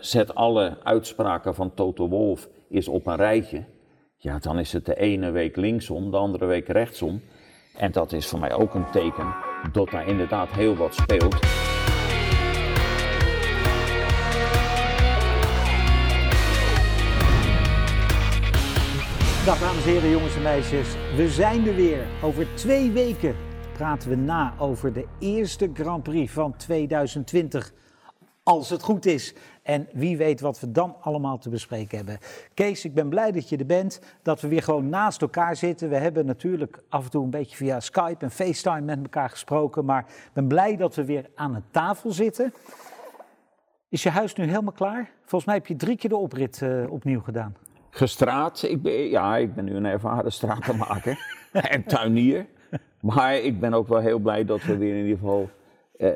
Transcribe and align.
zet 0.00 0.34
alle 0.34 0.78
uitspraken 0.82 1.54
van 1.54 1.74
Toto 1.74 2.08
Wolf 2.08 2.48
is 2.68 2.88
op 2.88 3.06
een 3.06 3.16
rijtje. 3.16 3.64
Ja, 4.16 4.38
dan 4.38 4.58
is 4.58 4.72
het 4.72 4.86
de 4.86 4.96
ene 4.96 5.30
week 5.30 5.56
linksom, 5.56 6.10
de 6.10 6.16
andere 6.16 6.46
week 6.46 6.68
rechtsom. 6.68 7.22
En 7.76 7.92
dat 7.92 8.12
is 8.12 8.26
voor 8.26 8.38
mij 8.38 8.52
ook 8.52 8.74
een 8.74 8.90
teken 8.90 9.34
dat 9.72 9.90
daar 9.90 10.08
inderdaad 10.08 10.50
heel 10.50 10.76
wat 10.76 10.94
speelt. 10.94 11.40
Dag 19.44 19.60
dames 19.60 19.84
en 19.84 19.90
heren, 19.90 20.10
jongens 20.10 20.36
en 20.36 20.42
meisjes. 20.42 20.94
We 21.16 21.28
zijn 21.28 21.66
er 21.66 21.74
weer. 21.74 22.06
Over 22.22 22.46
twee 22.54 22.90
weken 22.90 23.36
praten 23.72 24.08
we 24.08 24.16
na 24.16 24.54
over 24.58 24.92
de 24.92 25.06
eerste 25.18 25.70
Grand 25.74 26.02
Prix 26.02 26.32
van 26.32 26.56
2020. 26.56 27.72
Als 28.42 28.70
het 28.70 28.82
goed 28.82 29.06
is. 29.06 29.34
En 29.68 29.88
wie 29.92 30.16
weet 30.16 30.40
wat 30.40 30.60
we 30.60 30.70
dan 30.70 30.96
allemaal 31.00 31.38
te 31.38 31.48
bespreken 31.48 31.96
hebben. 31.96 32.18
Kees, 32.54 32.84
ik 32.84 32.94
ben 32.94 33.08
blij 33.08 33.32
dat 33.32 33.48
je 33.48 33.56
er 33.56 33.66
bent. 33.66 34.00
Dat 34.22 34.40
we 34.40 34.48
weer 34.48 34.62
gewoon 34.62 34.88
naast 34.88 35.22
elkaar 35.22 35.56
zitten. 35.56 35.88
We 35.88 35.96
hebben 35.96 36.26
natuurlijk 36.26 36.82
af 36.88 37.04
en 37.04 37.10
toe 37.10 37.24
een 37.24 37.30
beetje 37.30 37.56
via 37.56 37.80
Skype 37.80 38.24
en 38.24 38.30
FaceTime 38.30 38.80
met 38.80 38.98
elkaar 39.02 39.30
gesproken. 39.30 39.84
Maar 39.84 40.04
ik 40.08 40.30
ben 40.32 40.48
blij 40.48 40.76
dat 40.76 40.94
we 40.94 41.04
weer 41.04 41.30
aan 41.34 41.54
een 41.54 41.64
tafel 41.70 42.12
zitten. 42.12 42.52
Is 43.88 44.02
je 44.02 44.10
huis 44.10 44.34
nu 44.34 44.44
helemaal 44.44 44.72
klaar? 44.72 45.10
Volgens 45.20 45.44
mij 45.44 45.54
heb 45.54 45.66
je 45.66 45.76
drie 45.76 45.96
keer 45.96 46.10
de 46.10 46.16
oprit 46.16 46.60
uh, 46.60 46.90
opnieuw 46.90 47.20
gedaan. 47.20 47.56
Gestraat. 47.90 48.62
Ik 48.62 48.82
ben, 48.82 49.08
ja, 49.08 49.36
ik 49.36 49.54
ben 49.54 49.64
nu 49.64 49.74
een 49.74 49.86
ervaren 49.86 50.32
stratenmaker 50.32 51.18
en 51.52 51.84
tuinier. 51.84 52.46
Maar 53.00 53.34
ik 53.34 53.60
ben 53.60 53.74
ook 53.74 53.88
wel 53.88 54.00
heel 54.00 54.18
blij 54.18 54.44
dat 54.44 54.62
we 54.62 54.76
weer 54.76 54.96
in 54.96 55.02
ieder 55.02 55.18
geval 55.18 55.50
eh, 55.96 56.10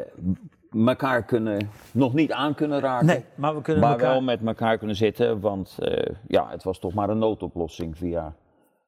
elkaar 0.74 1.22
kunnen, 1.22 1.70
nog 1.92 2.14
niet 2.14 2.32
aan 2.32 2.54
kunnen 2.54 2.80
raken. 2.80 3.06
Nee, 3.06 3.24
maar 3.34 3.54
we 3.54 3.60
kunnen 3.60 3.82
maar 3.82 3.92
elkaar... 3.92 4.10
wel 4.10 4.22
met 4.22 4.46
elkaar 4.46 4.78
kunnen 4.78 4.96
zitten, 4.96 5.40
want 5.40 5.76
eh, 5.78 6.14
ja, 6.26 6.50
het 6.50 6.62
was 6.62 6.78
toch 6.78 6.94
maar 6.94 7.08
een 7.08 7.18
noodoplossing 7.18 7.96
via, 7.96 8.34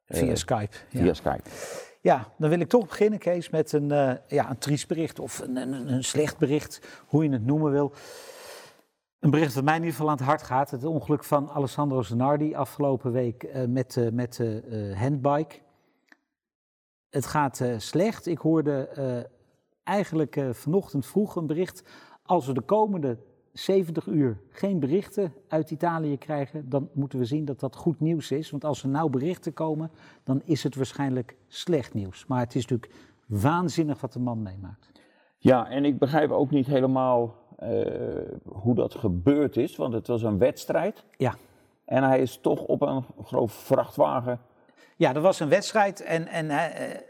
eh, 0.07 0.19
via 0.19 0.35
Skype. 0.35 0.77
Via 0.89 1.05
ja. 1.05 1.15
Skype. 1.15 1.51
Ja, 2.01 2.29
dan 2.37 2.51
wil 2.51 2.61
ik 2.61 2.69
toch 2.69 2.87
beginnen, 2.87 3.19
Kees, 3.19 3.51
met 3.51 3.73
een, 3.73 3.91
uh, 3.91 4.13
ja, 4.29 4.51
een 4.51 4.59
triest 4.59 4.89
bericht 4.89 5.19
of 5.19 5.39
een, 5.39 5.57
een, 5.57 5.93
een, 5.93 6.05
slecht 6.05 6.39
bericht, 6.39 6.81
hoe 7.07 7.25
je 7.25 7.31
het 7.31 7.47
noemen 7.47 7.71
wil. 7.71 7.93
Een 9.19 9.31
bericht 9.31 9.55
dat 9.55 9.65
mij 9.65 9.75
in 9.75 9.81
ieder 9.81 9.95
geval 9.95 10.11
aan 10.11 10.17
het 10.17 10.27
hart 10.27 10.43
gaat. 10.43 10.71
Het 10.71 10.85
ongeluk 10.85 11.25
van 11.25 11.51
Alessandro 11.51 12.03
Zanardi 12.03 12.55
afgelopen 12.55 13.13
week 13.13 13.49
met, 13.69 14.11
met 14.13 14.35
de 14.37 14.93
handbike. 14.97 15.57
Het 17.11 17.27
gaat 17.27 17.63
slecht. 17.77 18.27
Ik 18.27 18.39
hoorde 18.39 18.89
eigenlijk 19.85 20.37
uh, 20.37 20.53
vanochtend 20.53 21.07
vroeg 21.07 21.37
een 21.37 21.47
bericht. 21.47 21.85
Als 22.23 22.47
we 22.47 22.53
de 22.53 22.61
komende 22.61 23.19
70 23.53 24.07
uur 24.07 24.41
geen 24.51 24.81
berichten 24.81 25.33
uit 25.49 25.71
Italië 25.71 26.19
krijgen, 26.19 26.69
dan 26.69 26.89
moeten 26.93 27.19
we 27.19 27.25
zien 27.25 27.45
dat 27.45 27.61
dat 27.61 27.77
goed 27.77 28.01
nieuws 28.01 28.31
is. 28.31 28.51
Want 28.51 28.65
als 28.65 28.83
er 28.83 28.89
nou 28.89 29.11
berichten 29.11 29.53
komen, 29.53 29.91
dan 30.25 30.43
is 30.45 30.63
het 30.63 30.75
waarschijnlijk 30.75 31.37
slecht 31.47 31.95
nieuws. 31.95 32.27
Maar 32.27 32.41
het 32.41 32.55
is 32.55 32.67
natuurlijk 32.67 32.93
waanzinnig 33.27 34.01
wat 34.01 34.13
de 34.13 34.19
man 34.19 34.43
meemaakt. 34.43 34.91
Ja, 35.39 35.69
en 35.69 35.85
ik 35.85 35.99
begrijp 35.99 36.31
ook 36.31 36.51
niet 36.51 36.67
helemaal 36.67 37.35
uh, 37.63 37.69
hoe 38.45 38.75
dat 38.75 38.95
gebeurd 38.95 39.57
is, 39.57 39.77
want 39.77 39.93
het 39.93 40.07
was 40.07 40.23
een 40.23 40.39
wedstrijd. 40.39 41.05
Ja. 41.17 41.35
En 41.85 42.03
hij 42.03 42.21
is 42.21 42.39
toch 42.41 42.61
op 42.61 42.83
een 42.83 43.05
groot 43.25 43.53
vrachtwagen. 43.53 44.41
Ja, 44.97 45.15
er 45.15 45.21
was 45.21 45.41
een 45.41 45.49
wedstrijd 45.49 46.01
en, 46.01 46.27
en 46.27 46.51
hij, 46.51 47.05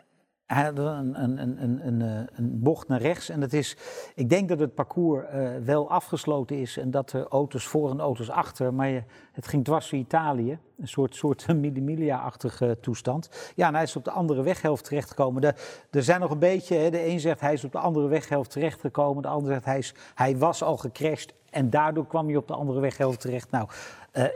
hij 0.46 0.64
had 0.64 0.78
een, 0.78 1.22
een, 1.22 1.42
een, 1.42 1.86
een, 1.86 2.28
een 2.34 2.60
bocht 2.62 2.88
naar 2.88 3.00
rechts. 3.00 3.28
En 3.28 3.40
dat 3.40 3.52
is, 3.52 3.76
ik 4.14 4.28
denk 4.28 4.48
dat 4.48 4.58
het 4.58 4.74
parcours 4.74 5.24
uh, 5.34 5.56
wel 5.64 5.90
afgesloten 5.90 6.56
is 6.56 6.76
en 6.76 6.90
dat 6.90 7.12
er 7.12 7.26
auto's 7.28 7.66
voor 7.66 7.90
en 7.90 8.00
auto's 8.00 8.30
achter. 8.30 8.74
Maar 8.74 9.04
het 9.32 9.46
ging 9.46 9.64
dwars 9.64 9.90
door 9.90 10.00
Italië. 10.00 10.58
Een 10.78 10.88
soort, 10.88 11.14
soort 11.14 11.46
Mille-Miglia-achtige 11.62 12.78
toestand. 12.80 13.52
Ja, 13.54 13.66
en 13.66 13.74
hij 13.74 13.82
is 13.82 13.96
op 13.96 14.04
de 14.04 14.10
andere 14.10 14.42
weghelft 14.42 14.84
terechtgekomen. 14.84 15.42
Er 15.90 16.02
zijn 16.02 16.20
nog 16.20 16.30
een 16.30 16.38
beetje, 16.38 16.76
hè, 16.76 16.90
de 16.90 17.06
een 17.06 17.20
zegt 17.20 17.40
hij 17.40 17.52
is 17.52 17.64
op 17.64 17.72
de 17.72 17.78
andere 17.78 18.08
weghelft 18.08 18.50
terechtgekomen. 18.50 19.22
De 19.22 19.28
ander 19.28 19.52
zegt 19.52 19.64
hij, 19.64 19.78
is, 19.78 19.94
hij 20.14 20.38
was 20.38 20.62
al 20.62 20.76
gecrashed 20.76 21.34
en 21.50 21.70
daardoor 21.70 22.06
kwam 22.06 22.26
hij 22.26 22.36
op 22.36 22.48
de 22.48 22.54
andere 22.54 22.80
weghelft 22.80 23.20
terecht. 23.20 23.50
Nou, 23.50 23.68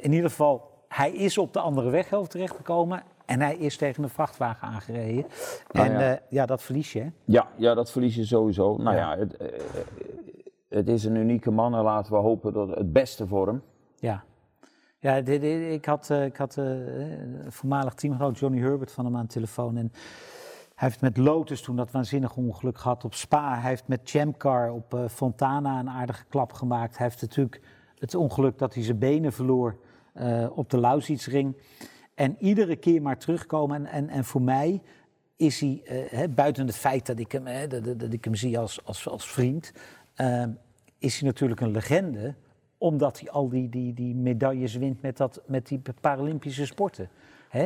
in 0.00 0.12
ieder 0.12 0.30
geval, 0.30 0.70
hij 0.88 1.12
is 1.12 1.38
op 1.38 1.52
de 1.52 1.60
andere 1.60 1.90
weghelft 1.90 2.30
terechtgekomen. 2.30 3.02
En 3.28 3.40
hij 3.40 3.56
is 3.56 3.76
tegen 3.76 4.02
een 4.02 4.08
vrachtwagen 4.08 4.68
aangereden. 4.68 5.24
Nou 5.72 5.86
en 5.88 5.92
ja. 6.00 6.12
uh, 6.12 6.16
ja, 6.28 6.46
dat 6.46 6.62
verlies 6.62 6.92
je. 6.92 7.00
Hè? 7.00 7.08
Ja, 7.24 7.48
ja, 7.56 7.74
dat 7.74 7.90
verlies 7.90 8.14
je 8.14 8.24
sowieso. 8.24 8.76
Nou 8.76 8.96
ja, 8.96 9.12
Ja. 9.12 9.18
het, 9.18 9.36
eh, 9.36 9.48
het 10.68 10.88
is 10.88 11.04
een 11.04 11.14
unieke 11.16 11.50
man 11.50 11.74
en 11.74 11.82
laten 11.82 12.12
we 12.12 12.18
hopen 12.18 12.52
dat 12.52 12.68
het 12.68 12.92
beste 12.92 13.26
voor 13.26 13.46
hem. 13.46 13.62
Ja. 13.96 14.24
Ja, 14.98 15.20
dit, 15.20 15.40
dit- 15.40 15.72
ik 15.72 15.84
had, 15.84 16.10
eh, 16.10 16.24
ik 16.24 16.36
had 16.36 16.56
eh, 16.56 16.64
voormalig 17.48 17.94
teamgenoot 17.94 18.38
Johnny 18.38 18.60
Herbert 18.60 18.92
van 18.92 19.04
hem 19.04 19.16
aan 19.16 19.22
de 19.22 19.32
telefoon. 19.32 19.76
En 19.76 19.92
hij 20.74 20.88
heeft 20.88 21.00
met 21.00 21.16
Lotus 21.16 21.62
toen 21.62 21.76
dat 21.76 21.90
waanzinnig 21.90 22.36
ongeluk 22.36 22.78
gehad 22.78 23.04
op 23.04 23.14
Spa. 23.14 23.58
Hij 23.60 23.70
heeft 23.70 23.88
met 23.88 24.00
Chamcar 24.04 24.70
op 24.72 24.94
eh, 24.94 25.08
Fontana 25.08 25.78
een 25.78 25.90
aardige 25.90 26.24
klap 26.28 26.52
gemaakt. 26.52 26.98
Hij 26.98 27.06
heeft 27.06 27.20
natuurlijk 27.20 27.60
het 27.98 28.14
ongeluk 28.14 28.58
dat 28.58 28.74
hij 28.74 28.82
zijn 28.84 28.98
benen 28.98 29.32
verloor 29.32 29.76
eh, 30.12 30.46
op 30.54 30.70
de 30.70 30.78
Lausitzring. 30.80 31.56
En 32.18 32.36
iedere 32.38 32.76
keer 32.76 33.02
maar 33.02 33.18
terugkomen. 33.18 33.76
En, 33.76 33.86
en, 33.92 34.08
en 34.08 34.24
voor 34.24 34.42
mij 34.42 34.80
is 35.36 35.60
hij, 35.60 35.82
eh, 35.84 36.28
buiten 36.30 36.66
het 36.66 36.76
feit 36.76 37.06
dat 37.06 37.18
ik 37.18 37.32
hem, 37.32 37.68
dat, 37.68 38.00
dat- 38.00 38.12
ik 38.12 38.24
hem 38.24 38.34
zie 38.34 38.58
als, 38.58 38.84
als, 38.84 39.08
als 39.08 39.28
vriend, 39.30 39.72
eh, 40.14 40.44
is 40.98 41.18
hij 41.18 41.28
natuurlijk 41.28 41.60
een 41.60 41.70
legende. 41.70 42.34
Omdat 42.78 43.20
hij 43.20 43.30
al 43.30 43.48
die, 43.48 43.68
die, 43.68 43.94
die 43.94 44.14
medailles 44.14 44.74
wint 44.76 45.02
met, 45.02 45.16
dat, 45.16 45.42
met 45.46 45.66
die 45.66 45.80
Paralympische 46.00 46.66
sporten. 46.66 47.08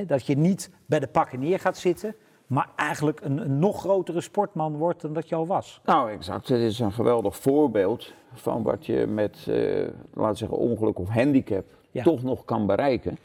Dat 0.07 0.27
je 0.27 0.37
niet 0.37 0.71
bij 0.87 1.01
de 1.01 1.07
pakken 1.07 1.41
neer 1.41 1.59
gaat 1.61 1.77
zitten, 1.79 2.15
maar 2.47 2.69
eigenlijk 2.77 3.21
een, 3.21 3.39
een 3.39 3.59
nog 3.59 3.81
grotere 3.81 4.21
sportman 4.21 4.77
wordt 4.77 5.01
dan 5.01 5.13
dat 5.13 5.29
je 5.29 5.34
al 5.34 5.47
was. 5.47 5.81
Nou, 5.84 6.11
exact. 6.11 6.49
Het 6.49 6.61
is 6.61 6.79
een 6.79 6.93
geweldig 6.93 7.37
voorbeeld 7.37 8.13
van 8.33 8.63
wat 8.63 8.87
je 8.87 9.07
met, 9.07 9.47
eh 9.49 9.55
laten 10.15 10.31
we 10.31 10.34
zeggen, 10.34 10.59
ongeluk 10.59 10.99
of 10.99 11.09
handicap 11.09 11.65
Ja. 11.91 12.03
toch 12.03 12.23
nog 12.23 12.45
kan 12.45 12.67
bereiken. 12.67 13.19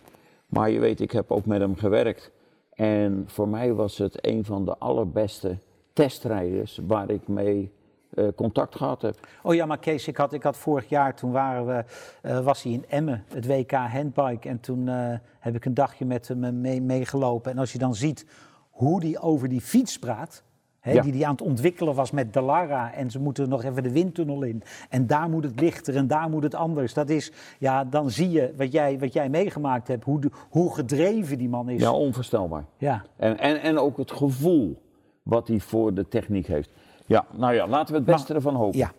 Maar 0.48 0.70
je 0.70 0.80
weet, 0.80 1.00
ik 1.00 1.12
heb 1.12 1.32
ook 1.32 1.46
met 1.46 1.60
hem 1.60 1.76
gewerkt. 1.76 2.32
En 2.74 3.24
voor 3.28 3.48
mij 3.48 3.74
was 3.74 3.98
het 3.98 4.28
een 4.28 4.46
van 4.46 4.66
de 4.66 4.78
allerbeste 4.78 5.58
testrijders 5.94 6.80
waar 6.88 7.10
ik 7.10 7.28
mee 7.28 7.72
eh, 8.10 8.28
contact 8.36 8.76
gehad 8.76 9.02
heb. 9.02 9.28
Oh 9.44 9.56
ja, 9.56 9.66
maar 9.66 9.80
Kees, 9.80 10.08
ik 10.08 10.18
had, 10.18 10.34
ik 10.34 10.44
had 10.44 10.58
vorig 10.58 10.90
jaar, 10.90 11.16
toen 11.16 11.32
waren 11.32 11.66
we, 11.66 11.84
eh, 12.22 12.40
was 12.40 12.64
hij 12.64 12.72
in 12.72 12.86
Emmen, 12.88 13.24
het 13.28 13.48
WK 13.48 13.72
handbike. 13.72 14.50
En 14.50 14.60
toen 14.60 14.88
eh, 14.88 15.14
heb 15.40 15.56
ik 15.56 15.66
een 15.66 15.74
dagje 15.74 16.06
met 16.06 16.28
hem 16.28 16.62
mee- 16.62 16.82
meegelopen. 16.82 17.52
en 17.52 17.58
als 17.58 17.72
je 17.72 17.78
dan 17.78 17.96
ziet 17.96 18.26
hoe 18.70 19.00
die 19.00 19.20
over 19.20 19.50
die 19.50 19.62
fiets 19.62 20.00
praat, 20.00 20.44
hè, 20.88 20.94
Ja. 20.94 21.02
die 21.02 21.14
hij 21.14 21.26
aan 21.26 21.32
het 21.32 21.42
ontwikkelen 21.42 21.96
was 21.96 22.12
met 22.12 22.34
Dallara. 22.34 22.94
En 22.94 23.12
ze 23.12 23.20
moeten 23.20 23.50
nog 23.50 23.64
even 23.64 23.84
de 23.84 23.92
windtunnel 23.92 24.44
in. 24.44 24.64
En 24.90 25.08
daar 25.08 25.30
moet 25.30 25.44
het 25.44 25.60
lichter 25.60 25.96
en 25.96 26.08
daar 26.08 26.30
moet 26.30 26.44
het 26.44 26.56
anders. 26.56 26.94
Dat 26.94 27.10
is, 27.10 27.32
ja, 27.60 27.84
dan 27.84 28.10
zie 28.12 28.30
je 28.30 28.54
wat 28.58 28.72
jij, 28.72 29.00
wat 29.00 29.14
jij 29.14 29.30
meegemaakt 29.30 29.88
hebt, 29.88 30.04
hoe, 30.04 30.20
hoe 30.50 30.74
gedreven 30.74 31.38
die 31.38 31.50
man 31.50 31.70
is. 31.70 31.82
Ja, 31.82 31.92
onvoorstelbaar. 31.94 32.66
ja. 32.78 33.04
En, 33.18 33.38
en, 33.40 33.62
en 33.62 33.78
ook 33.80 33.98
het 33.98 34.12
gevoel 34.12 34.82
wat 35.24 35.48
hij 35.48 35.60
voor 35.60 35.94
de 35.94 36.08
techniek 36.08 36.48
heeft. 36.48 36.72
Ja, 37.06 37.26
nou 37.38 37.54
ja, 37.54 37.68
laten 37.68 37.94
we 37.94 38.00
het 38.00 38.06
beste 38.10 38.34
ervan 38.34 38.56
hopen. 38.56 38.78
Ja, 38.80 38.92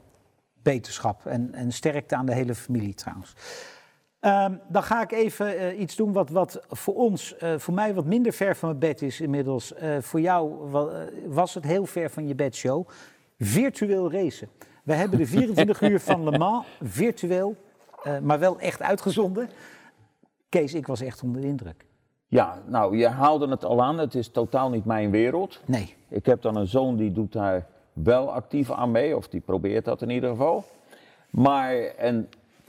beterschap 0.62 1.26
en, 1.26 1.54
en 1.54 1.72
sterkte 1.72 2.16
aan 2.16 2.26
de 2.26 2.34
hele 2.34 2.54
familie 2.54 2.94
trouwens. 2.94 3.34
Ehm, 4.20 4.54
dan 4.68 4.82
ga 4.82 5.02
ik 5.02 5.12
even 5.12 5.58
eh, 5.58 5.80
iets 5.80 5.96
doen 5.96 6.12
wat, 6.12 6.30
wat 6.30 6.60
voor 6.68 6.94
ons, 6.94 7.36
eh, 7.36 7.58
voor 7.58 7.74
mij 7.74 7.94
wat 7.94 8.04
minder 8.04 8.32
ver 8.32 8.56
van 8.56 8.68
mijn 8.68 8.80
bed 8.80 9.02
is 9.02 9.20
inmiddels. 9.20 9.74
Eh, 9.74 9.96
voor 10.00 10.20
jou 10.20 10.70
wa- 10.70 11.04
was 11.26 11.54
het 11.54 11.64
heel 11.64 11.86
ver 11.86 12.10
van 12.10 12.26
je 12.26 12.34
bedshow. 12.34 12.88
Virtueel 13.38 14.12
racen. 14.12 14.48
We 14.84 14.94
hebben 14.94 15.18
de 15.18 15.26
24 15.36 15.80
uur 15.80 16.00
van 16.00 16.24
Le 16.30 16.38
Mans 16.38 16.66
virtueel, 16.82 17.56
maar 18.22 18.38
wel 18.38 18.58
echt 18.60 18.82
uitgezonden. 18.82 19.48
Kees, 20.48 20.74
ik 20.74 20.86
was 20.86 21.00
echt 21.00 21.22
onder 21.22 21.40
de 21.40 21.46
indruk. 21.46 21.84
Ja, 22.26 22.62
nou, 22.66 22.96
je 22.96 23.08
haalde 23.08 23.48
het 23.48 23.64
al 23.64 23.82
aan. 23.82 23.98
Het 23.98 24.14
is 24.14 24.28
totaal 24.28 24.70
niet 24.70 24.84
mijn 24.84 25.10
wereld. 25.10 25.60
Nee. 25.66 25.94
Ik 26.08 26.26
heb 26.26 26.42
dan 26.42 26.56
een 26.56 26.66
zoon 26.66 26.96
die 26.96 27.12
doet 27.12 27.32
daar 27.32 27.66
wel 27.92 28.32
actief 28.32 28.70
aan 28.70 28.90
mee, 28.90 29.16
of 29.16 29.28
die 29.28 29.40
probeert 29.40 29.84
dat 29.84 30.02
in 30.02 30.10
ieder 30.10 30.30
geval. 30.30 30.64
Maar, 31.30 31.74
en 31.80 32.28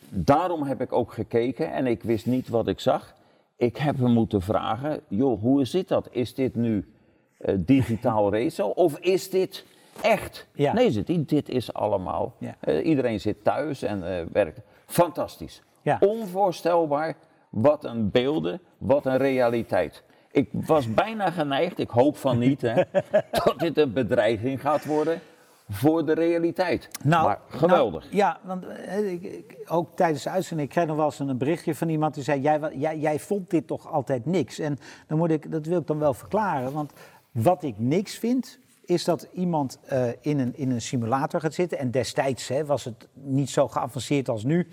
daarom 0.10 0.64
heb 0.64 0.82
ik 0.82 0.94
ook 0.94 1.14
gekeken 1.14 1.72
en 1.72 1.88
ik 1.88 2.04
wist 2.04 2.26
niet 2.26 2.50
wat 2.50 2.68
ik 2.68 2.80
zag. 2.80 3.14
Ik 3.56 3.78
heb 3.78 3.98
hem 3.98 4.12
moeten 4.12 4.42
vragen, 4.42 5.02
joh, 5.08 5.42
hoe 5.42 5.66
zit 5.66 5.88
dat? 5.88 6.08
Is 6.12 6.34
dit 6.34 6.56
nu 6.56 6.94
eh, 7.38 7.56
digitaal 7.58 8.32
racen 8.36 8.76
of 8.76 9.00
is 9.00 9.30
dit 9.30 9.66
echt? 10.02 10.48
Ja. 10.54 10.74
Nee, 10.74 10.92
zit 10.92 11.08
niet. 11.08 11.30
dit 11.30 11.50
is 11.50 11.74
allemaal. 11.74 12.36
Ja. 12.38 12.56
Eh, 12.60 12.86
iedereen 12.86 13.20
zit 13.20 13.44
thuis 13.44 13.82
en 13.82 14.18
eh, 14.18 14.26
werkt. 14.32 14.60
Fantastisch. 14.86 15.62
Ja. 15.82 15.98
Onvoorstelbaar. 16.00 17.16
Wat 17.50 17.84
een 17.84 18.12
beelden, 18.12 18.62
wat 18.78 19.06
een 19.06 19.18
realiteit. 19.18 20.04
Ik 20.32 20.50
was 20.52 20.94
bijna 20.94 21.32
geneigd, 21.32 21.80
ik 21.80 21.90
hoop 21.90 22.18
van 22.18 22.38
niet, 22.38 22.62
hè, 22.62 22.84
dat 23.44 23.54
dit 23.58 23.78
een 23.78 23.94
bedreiging 23.94 24.62
gaat 24.62 24.86
worden. 24.86 25.22
Voor 25.70 26.06
de 26.06 26.14
realiteit. 26.14 26.90
Nou, 27.04 27.26
maar 27.26 27.40
geweldig. 27.50 28.04
nou, 28.04 28.16
ja, 28.16 28.40
want 28.44 28.66
eh, 28.68 29.12
ik- 29.12 29.58
ook 29.68 29.96
tijdens 29.96 30.24
de 30.24 30.30
uitzending, 30.30 30.68
ik 30.70 30.74
kreeg 30.76 30.88
nog 30.88 30.96
wel 30.96 31.06
eens 31.06 31.20
een 31.20 31.38
berichtje 31.38 31.76
van 31.76 31.90
iemand 31.90 32.14
die 32.14 32.24
zei, 32.24 32.42
jij, 32.42 32.60
jij, 32.76 32.98
jij 33.00 33.20
vond 33.20 33.50
dit 33.50 33.68
toch 33.68 33.92
altijd 33.92 34.26
niks? 34.26 34.60
En 34.60 34.78
dan 35.08 35.18
moet 35.18 35.32
ik, 35.32 35.52
dat 35.52 35.66
wil 35.66 35.80
ik 35.80 35.88
dan 35.88 36.00
wel 36.00 36.14
verklaren, 36.14 36.72
want 36.74 36.94
wat 37.32 37.64
ik 37.64 37.76
niks 37.78 38.18
vind, 38.18 38.60
is 38.86 39.04
dat 39.04 39.28
iemand 39.34 39.80
eh, 39.86 40.08
in, 40.22 40.40
een, 40.40 40.58
in 40.58 40.72
een 40.72 40.82
simulator 40.82 41.40
gaat 41.42 41.54
zitten. 41.54 41.78
En 41.80 41.92
destijds 41.92 42.48
hè, 42.48 42.66
was 42.66 42.84
het 42.84 43.08
niet 43.14 43.50
zo 43.50 43.68
geavanceerd 43.68 44.30
als 44.30 44.44
nu. 44.44 44.68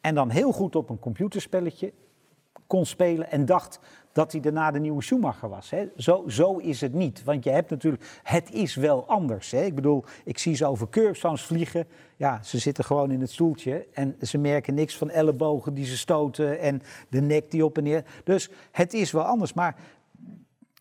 En 0.00 0.14
dan 0.14 0.30
heel 0.30 0.52
goed 0.52 0.76
op 0.76 0.90
een 0.90 0.98
computerspelletje 0.98 1.92
kon 2.66 2.86
spelen 2.86 3.30
en 3.30 3.44
dacht 3.46 3.80
dat 4.18 4.32
hij 4.32 4.40
daarna 4.40 4.70
de 4.70 4.78
nieuwe 4.78 5.02
Schumacher 5.02 5.48
was. 5.48 5.70
Hè. 5.70 5.88
Zo, 5.96 6.24
zo 6.28 6.56
is 6.56 6.80
het 6.80 6.92
niet. 6.92 7.24
Want 7.24 7.44
je 7.44 7.50
hebt 7.50 7.70
natuurlijk, 7.70 8.20
het 8.22 8.52
is 8.52 8.74
wel 8.74 9.06
anders. 9.06 9.50
Hè. 9.50 9.62
Ik 9.62 9.74
bedoel, 9.74 10.04
ik 10.24 10.38
zie 10.38 10.54
ze 10.54 10.66
over 10.66 10.88
curbstones 10.88 11.42
vliegen. 11.42 11.86
Ja, 12.16 12.42
ze 12.42 12.58
zitten 12.58 12.84
gewoon 12.84 13.10
in 13.10 13.20
het 13.20 13.30
stoeltje 13.30 13.86
en 13.92 14.16
ze 14.22 14.38
merken 14.38 14.74
niks 14.74 14.96
van 14.96 15.10
ellebogen 15.10 15.74
die 15.74 15.84
ze 15.84 15.96
stoten 15.96 16.60
en 16.60 16.82
de 17.08 17.20
nek 17.20 17.50
die 17.50 17.64
op 17.64 17.76
en 17.76 17.82
neer. 17.82 18.04
Dus 18.24 18.50
het 18.70 18.94
is 18.94 19.10
wel 19.10 19.22
anders. 19.24 19.52
Maar 19.52 19.76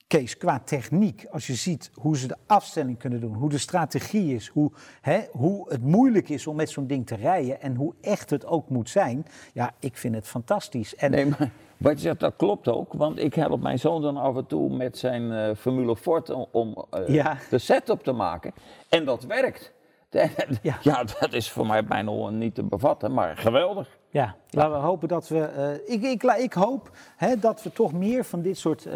Kees, 0.07 0.37
qua 0.37 0.59
techniek, 0.59 1.25
als 1.31 1.47
je 1.47 1.55
ziet 1.55 1.91
hoe 1.93 2.17
ze 2.17 2.27
de 2.27 2.37
afstelling 2.45 2.97
kunnen 2.97 3.19
doen, 3.19 3.33
hoe 3.33 3.49
de 3.49 3.57
strategie 3.57 4.35
is, 4.35 4.47
hoe, 4.47 4.71
hè, 5.01 5.19
hoe 5.31 5.69
het 5.69 5.83
moeilijk 5.83 6.29
is 6.29 6.47
om 6.47 6.55
met 6.55 6.69
zo'n 6.69 6.87
ding 6.87 7.07
te 7.07 7.15
rijden 7.15 7.61
en 7.61 7.75
hoe 7.75 7.93
echt 8.01 8.29
het 8.29 8.45
ook 8.45 8.69
moet 8.69 8.89
zijn. 8.89 9.25
Ja, 9.53 9.73
ik 9.79 9.97
vind 9.97 10.15
het 10.15 10.27
fantastisch. 10.27 10.95
En 10.95 11.11
Nee, 11.11 11.25
maar 11.25 11.51
wat 11.77 11.91
je 11.93 11.99
zegt, 11.99 12.19
dat 12.19 12.33
klopt 12.37 12.67
ook. 12.67 12.93
Want 12.93 13.19
ik 13.19 13.33
help 13.33 13.61
mijn 13.61 13.79
zoon 13.79 14.01
dan 14.01 14.17
af 14.17 14.35
en 14.35 14.45
toe 14.45 14.69
met 14.75 14.97
zijn 14.97 15.31
eh, 15.31 15.55
Formule 15.55 15.95
Ford 15.95 16.29
om, 16.29 16.45
om 16.51 16.85
eh, 16.91 17.07
Ja. 17.07 17.37
de 17.49 17.57
setup 17.57 18.03
te 18.03 18.11
maken. 18.11 18.53
En 18.89 19.05
dat 19.05 19.23
werkt. 19.23 19.73
Ja. 20.61 20.77
Ja. 20.81 21.03
dat 21.19 21.33
is 21.33 21.51
voor 21.51 21.65
mij 21.65 21.85
bijna 21.85 22.29
niet 22.29 22.55
te 22.55 22.63
bevatten, 22.63 23.13
maar 23.13 23.37
geweldig. 23.37 23.97
Ja, 24.09 24.35
laten 24.49 24.71
we 24.71 24.77
hopen 24.77 25.07
dat 25.07 25.27
we. 25.27 25.39
eh, 25.39 25.93
ik, 25.95 26.01
ik, 26.01 26.23
ik 26.23 26.53
hoop 26.53 26.89
hè, 27.17 27.35
dat 27.39 27.63
we 27.63 27.71
toch 27.71 27.93
meer 27.93 28.23
van 28.23 28.41
dit 28.41 28.57
soort. 28.57 28.87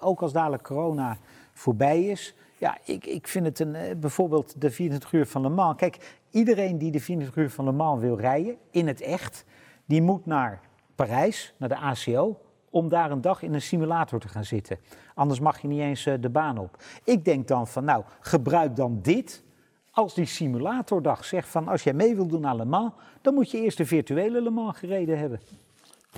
ook 0.00 0.22
als 0.22 0.32
dadelijk 0.32 0.62
corona 0.62 1.16
voorbij 1.52 2.02
is. 2.04 2.34
Ja, 2.58 2.76
ik, 2.84 3.06
ik 3.06 3.28
vind 3.28 3.46
het 3.46 3.58
een. 3.60 3.76
bijvoorbeeld 4.00 4.60
de 4.60 4.70
24 4.70 5.12
uur 5.12 5.26
van 5.26 5.42
Le 5.42 5.48
Mans. 5.48 5.76
Kijk, 5.76 6.16
iedereen 6.30 6.78
die 6.78 6.90
de 6.90 7.00
24 7.00 7.42
uur 7.42 7.50
van 7.50 7.64
Le 7.64 7.72
Mans 7.72 8.00
wil 8.00 8.16
rijden, 8.18 8.56
in 8.70 8.86
het 8.86 9.00
echt, 9.00 9.44
die 9.86 10.02
moet 10.02 10.26
naar 10.26 10.60
Parijs, 10.94 11.54
naar 11.56 11.68
de 11.68 11.76
ACO. 11.76 12.40
Om 12.70 12.88
daar 12.88 13.10
een 13.10 13.20
dag 13.20 13.42
in 13.42 13.54
een 13.54 13.62
simulator 13.62 14.20
te 14.20 14.28
gaan 14.28 14.44
zitten. 14.44 14.78
Anders 15.14 15.40
mag 15.40 15.60
je 15.60 15.68
niet 15.68 15.80
eens 15.80 16.06
eh, 16.06 16.14
de 16.20 16.30
baan 16.30 16.58
op. 16.58 16.76
Ik 17.04 17.24
denk 17.24 17.48
dan 17.48 17.66
van, 17.66 17.84
nou, 17.84 18.04
gebruik 18.20 18.76
dan 18.76 18.98
dit 19.02 19.44
als 19.90 20.14
die 20.14 20.26
simulatordag 20.26 21.24
zegt 21.24 21.48
van 21.48 21.68
als 21.68 21.82
jij 21.82 21.92
mee 21.92 22.14
wilt 22.14 22.30
doen 22.30 22.46
aan 22.46 22.56
Le 22.56 22.64
Mans, 22.64 22.92
dan 23.20 23.34
moet 23.34 23.50
je 23.50 23.60
eerst 23.60 23.76
de 23.76 23.86
virtuele 23.86 24.42
Le 24.42 24.50
Mans 24.50 24.78
gereden 24.78 25.18
hebben. 25.18 25.40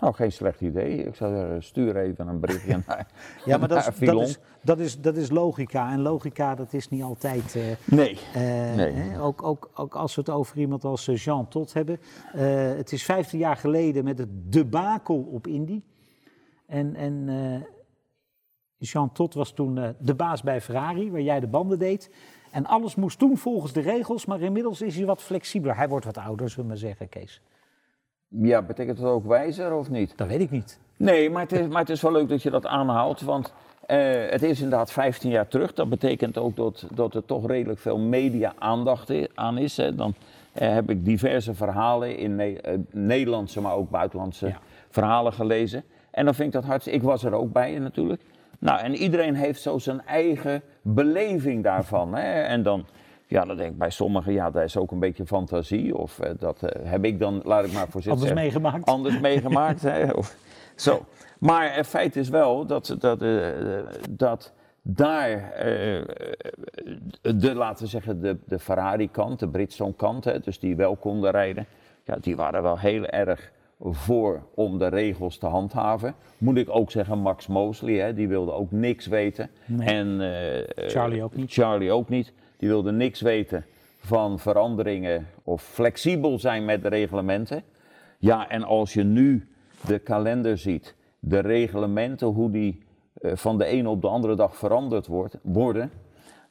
Nou, 0.00 0.14
geen 0.14 0.32
slecht 0.32 0.60
idee. 0.60 0.96
Ik 1.04 1.14
zou 1.14 1.34
zeggen, 1.36 1.62
stuur 1.62 1.96
even 1.96 2.28
een 2.28 2.40
berichtje 2.40 2.82
naar 2.86 3.06
Ja, 3.44 3.56
maar 3.56 3.68
dat 3.68 3.78
is, 3.78 3.98
dat 3.98 4.20
is, 4.22 4.38
dat 4.62 4.78
is, 4.78 5.00
dat 5.00 5.16
is 5.16 5.30
logica. 5.30 5.92
En 5.92 6.00
logica, 6.00 6.54
dat 6.54 6.72
is 6.72 6.88
niet 6.88 7.02
altijd. 7.02 7.54
eh, 7.56 7.62
Nee. 7.84 8.18
eh, 8.34 8.42
Nee. 8.74 8.92
hè, 8.92 9.22
ook, 9.22 9.42
ook, 9.42 9.70
ook 9.74 9.94
als 9.94 10.14
we 10.14 10.20
het 10.20 10.30
over 10.30 10.58
iemand 10.58 10.84
als 10.84 11.08
eh, 11.08 11.16
Jean 11.16 11.48
Todt 11.48 11.72
hebben. 11.72 11.98
Het 12.76 12.92
is 12.92 13.04
15 13.04 13.38
jaar 13.38 13.56
geleden 13.56 14.04
met 14.04 14.18
het 14.18 14.28
debakel 14.52 15.28
op 15.32 15.46
Indy. 15.46 15.82
En, 16.66 16.94
en 16.94 17.28
Jean 18.76 19.12
Todt 19.12 19.34
was 19.34 19.52
toen 19.52 19.94
de 20.00 20.14
baas 20.14 20.42
bij 20.42 20.60
Ferrari, 20.60 21.10
waar 21.10 21.20
jij 21.20 21.40
de 21.40 21.46
banden 21.46 21.78
deed. 21.78 22.10
En 22.50 22.66
alles 22.66 22.94
moest 22.94 23.18
toen 23.18 23.36
volgens 23.36 23.72
de 23.72 23.80
regels, 23.80 24.26
maar 24.26 24.40
inmiddels 24.40 24.80
is 24.82 24.96
hij 24.96 25.06
wat 25.06 25.22
flexibeler. 25.22 25.76
Hij 25.76 25.88
wordt 25.88 26.04
wat 26.04 26.18
ouder, 26.18 26.48
zullen 26.48 26.62
we 26.64 26.68
maar 26.68 26.76
zeggen, 26.78 27.08
Kees. 27.08 27.42
Ja, 28.40 28.62
betekent 28.62 28.98
dat 28.98 29.10
ook 29.10 29.26
wijzer 29.26 29.74
of 29.74 29.90
niet? 29.90 30.12
Dat 30.16 30.26
weet 30.28 30.40
ik 30.40 30.50
niet. 30.50 30.78
Nee, 30.96 31.30
maar 31.30 31.42
het 31.42 31.52
is, 31.52 31.66
maar 31.66 31.80
het 31.80 31.90
is 31.90 32.00
wel 32.02 32.12
leuk 32.12 32.28
dat 32.28 32.42
je 32.42 32.50
dat 32.50 32.66
aanhaalt, 32.66 33.20
want 33.20 33.52
eh, 33.86 33.98
het 34.30 34.42
is 34.42 34.60
inderdaad 34.60 34.92
15 34.92 35.30
jaar 35.30 35.48
terug. 35.48 35.74
Dat 35.74 35.88
betekent 35.88 36.38
ook 36.38 36.56
dat, 36.56 36.86
dat 36.94 37.14
er 37.14 37.24
toch 37.24 37.46
redelijk 37.46 37.78
veel 37.80 37.98
media-aandacht 37.98 39.12
aan 39.34 39.58
is. 39.58 39.76
Hè. 39.76 39.94
Dan 39.94 40.14
eh, 40.52 40.72
heb 40.72 40.90
ik 40.90 41.04
diverse 41.04 41.54
verhalen 41.54 42.16
in 42.16 42.36
Ne- 42.36 42.60
eh, 42.60 42.74
Nederlandse, 42.90 43.60
maar 43.60 43.74
ook 43.74 43.90
buitenlandse 43.90 44.46
Ja. 44.46 44.58
verhalen 44.90 45.32
gelezen. 45.32 45.84
En 46.10 46.24
dan 46.24 46.34
vind 46.34 46.46
ik 46.46 46.54
dat 46.54 46.64
hartstikke... 46.64 46.98
Ik 46.98 47.04
was 47.04 47.24
er 47.24 47.32
ook 47.32 47.52
bij 47.52 47.78
natuurlijk. 47.78 48.22
Nou, 48.58 48.80
en 48.80 48.94
iedereen 48.94 49.34
heeft 49.34 49.62
zo 49.62 49.78
zijn 49.78 50.06
eigen 50.06 50.62
beleving 50.82 51.62
daarvan. 51.62 52.14
Hè. 52.14 52.42
En 52.42 52.62
dan... 52.62 52.84
Ja, 53.34 53.44
dan 53.44 53.56
denk 53.56 53.72
ik 53.72 53.78
bij 53.78 53.90
sommigen, 53.90 54.32
ja, 54.32 54.50
dat 54.50 54.62
is 54.62 54.76
ook 54.76 54.90
een 54.90 54.98
beetje 54.98 55.26
fantasie. 55.26 55.96
Of 55.96 56.18
eh, 56.18 56.30
dat 56.38 56.62
eh, 56.62 56.90
heb 56.90 57.04
ik 57.04 57.18
dan, 57.18 57.40
laat 57.44 57.64
ik 57.64 57.72
maar 57.72 57.88
voorzichtig 57.88 58.22
Anders 58.22 58.28
zeggen, 58.28 58.62
meegemaakt. 58.62 58.86
anders 58.86 59.20
meegemaakt. 59.20 59.82
hè, 59.82 60.12
of, 60.20 60.36
zo. 60.74 61.04
Maar 61.38 61.74
het 61.74 61.86
feit 61.86 62.16
is 62.16 62.28
wel 62.28 62.66
dat, 62.66 62.96
dat, 62.98 63.22
eh, 63.22 63.48
dat 64.10 64.52
daar 64.82 65.52
eh, 65.52 66.02
de, 67.22 67.54
laten 67.54 67.84
we 67.84 67.90
zeggen, 67.90 68.20
de, 68.20 68.38
de 68.46 68.58
Ferrari-kant, 68.58 69.38
de 69.38 69.48
Bridgestone-kant, 69.48 70.24
hè, 70.24 70.40
dus 70.40 70.58
die 70.58 70.76
wel 70.76 70.96
konden 70.96 71.30
rijden, 71.30 71.66
ja, 72.04 72.16
die 72.20 72.36
waren 72.36 72.62
wel 72.62 72.78
heel 72.78 73.06
erg 73.06 73.52
voor 73.80 74.42
om 74.54 74.78
de 74.78 74.88
regels 74.88 75.38
te 75.38 75.46
handhaven. 75.46 76.14
Moet 76.38 76.56
ik 76.56 76.68
ook 76.70 76.90
zeggen, 76.90 77.18
Max 77.18 77.46
Mosley, 77.46 77.94
hè, 77.94 78.14
die 78.14 78.28
wilde 78.28 78.52
ook 78.52 78.70
niks 78.70 79.06
weten. 79.06 79.50
Nee. 79.64 79.88
En 79.88 80.20
eh, 80.20 80.58
eh, 80.58 80.66
Charlie 80.74 81.22
ook 81.22 81.36
niet. 81.36 81.52
Charlie 81.52 81.92
ook 81.92 82.08
niet. 82.08 82.32
Die 82.56 82.68
wilde 82.68 82.92
niks 82.92 83.20
weten 83.20 83.64
van 83.98 84.38
veranderingen 84.38 85.26
of 85.42 85.62
flexibel 85.62 86.38
zijn 86.38 86.64
met 86.64 86.82
de 86.82 86.88
reglementen. 86.88 87.62
Ja, 88.18 88.48
en 88.48 88.62
als 88.62 88.92
je 88.92 89.02
nu 89.02 89.48
de 89.86 89.98
kalender 89.98 90.58
ziet, 90.58 90.94
de 91.18 91.38
reglementen, 91.38 92.26
hoe 92.26 92.50
die 92.50 92.82
eh, 93.14 93.32
van 93.34 93.58
de 93.58 93.64
ene 93.64 93.88
op 93.88 94.00
de 94.00 94.08
andere 94.08 94.34
dag 94.34 94.56
veranderd 94.56 95.06
wordt, 95.06 95.38
worden, 95.42 95.90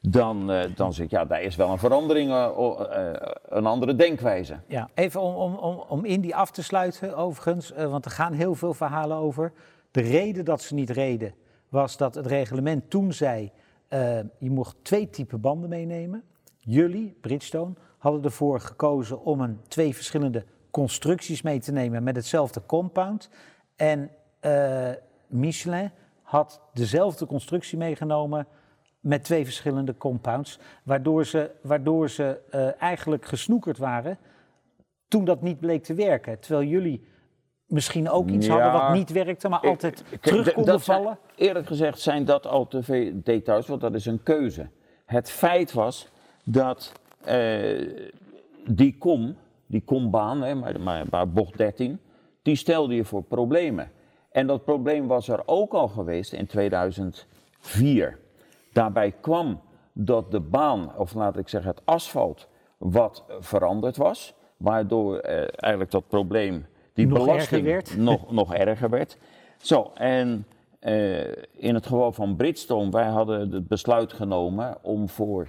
dan, 0.00 0.50
eh, 0.50 0.64
dan 0.74 0.92
zeg 0.92 1.04
ik, 1.04 1.10
ja, 1.10 1.24
daar 1.24 1.42
is 1.42 1.56
wel 1.56 1.70
een 1.70 1.78
verandering, 1.78 2.30
eh, 2.30 3.12
een 3.48 3.66
andere 3.66 3.96
denkwijze. 3.96 4.56
Ja, 4.66 4.88
even 4.94 5.20
om, 5.20 5.34
om, 5.34 5.54
om, 5.54 5.84
om 5.88 6.04
Indy 6.04 6.32
af 6.32 6.50
te 6.50 6.62
sluiten, 6.62 7.16
overigens, 7.16 7.70
want 7.70 8.04
er 8.04 8.10
gaan 8.10 8.32
heel 8.32 8.54
veel 8.54 8.74
verhalen 8.74 9.16
over. 9.16 9.52
De 9.90 10.00
reden 10.00 10.44
dat 10.44 10.62
ze 10.62 10.74
niet 10.74 10.90
reden 10.90 11.34
was 11.68 11.96
dat 11.96 12.14
het 12.14 12.26
reglement 12.26 12.90
toen 12.90 13.12
zei: 13.12 13.52
eh, 13.88 14.18
je 14.38 14.50
mocht 14.50 14.76
twee 14.82 15.10
typen 15.10 15.40
banden 15.40 15.68
meenemen. 15.68 16.22
Jullie, 16.58 17.16
Bridgestone, 17.20 17.74
hadden 17.98 18.24
ervoor 18.24 18.60
gekozen 18.60 19.24
om 19.24 19.40
een, 19.40 19.60
twee 19.68 19.94
verschillende 19.94 20.44
constructies 20.70 21.42
mee 21.42 21.60
te 21.60 21.72
nemen 21.72 22.02
met 22.02 22.16
hetzelfde 22.16 22.66
compound. 22.66 23.30
En 23.76 24.10
eh, 24.40 24.90
Michelin 25.26 25.90
had 26.22 26.60
dezelfde 26.72 27.26
constructie 27.26 27.78
meegenomen 27.78 28.46
met 29.00 29.24
twee 29.24 29.44
verschillende 29.44 29.96
compounds, 29.96 30.58
waardoor 30.82 31.24
ze, 31.24 31.50
waardoor 31.62 32.10
ze 32.10 32.40
eh, 32.50 32.82
eigenlijk 32.82 33.24
gesnoekerd 33.24 33.78
waren 33.78 34.18
toen 35.08 35.24
dat 35.24 35.42
niet 35.42 35.60
bleek 35.60 35.84
te 35.84 35.94
werken. 35.94 36.40
Terwijl 36.40 36.68
jullie 36.68 37.04
misschien 37.74 38.10
ook 38.10 38.28
iets 38.30 38.46
Ja, 38.46 38.52
hadden 38.60 38.80
wat 38.82 38.92
niet 38.92 39.12
werkte, 39.12 39.48
maar 39.48 39.60
altijd 39.60 40.04
ik- 40.10 40.20
terug 40.20 40.52
konden 40.52 40.80
zijn- 40.80 40.98
vallen. 41.02 41.18
eerlijk 41.36 41.66
gezegd 41.66 42.00
zijn 42.00 42.24
dat 42.24 42.46
al 42.46 42.68
te 42.68 42.82
veel 42.82 43.10
details, 43.14 43.66
want 43.66 43.80
dat 43.80 43.94
is 43.94 44.06
een 44.06 44.22
keuze. 44.22 44.68
Het 45.06 45.30
feit 45.30 45.72
was 45.72 46.08
dat 46.44 46.92
eh, 47.24 47.88
die 48.66 48.98
kom, 48.98 49.36
die 49.66 49.82
kombaan, 49.84 50.42
hè, 50.42 50.54
maar, 50.54 50.80
maar, 50.80 51.04
maar 51.10 51.28
bocht 51.28 51.56
13, 51.58 52.00
die 52.42 52.56
stelde 52.56 52.94
je 52.94 53.04
voor 53.04 53.22
problemen. 53.22 53.90
En 54.30 54.46
dat 54.46 54.64
probleem 54.64 55.06
was 55.06 55.28
er 55.28 55.42
ook 55.46 55.72
al 55.72 55.88
geweest 55.88 56.32
in 56.32 56.46
2004. 56.46 58.18
Daarbij 58.72 59.14
kwam 59.20 59.60
dat 59.92 60.30
de 60.30 60.40
baan, 60.40 60.96
of 60.96 61.14
laat 61.14 61.36
ik 61.38 61.48
zeggen 61.48 61.70
het 61.70 61.80
asfalt, 61.84 62.48
wat 62.78 63.24
veranderd 63.40 63.96
was. 63.96 64.34
Waardoor 64.56 65.18
eh, 65.18 65.36
eigenlijk 65.40 65.90
dat 65.90 66.08
probleem, 66.08 66.66
die 66.94 67.06
Nog 67.06 67.18
belasting, 67.18 67.66
erger 67.66 67.72
werd. 67.72 67.96
nog, 68.10 68.32
nog 68.32 68.54
erger 68.54 68.90
werd. 68.90 69.18
Zo, 69.58 69.90
en 69.94 70.46
eh, 70.78 71.26
in 71.52 71.74
het 71.74 71.86
geval 71.86 72.12
van 72.12 72.36
Bridgestone, 72.36 72.90
wij 72.90 73.06
hadden 73.06 73.52
het 73.52 73.68
besluit 73.68 74.12
genomen 74.12 74.76
om 74.82 75.08
voor, 75.08 75.48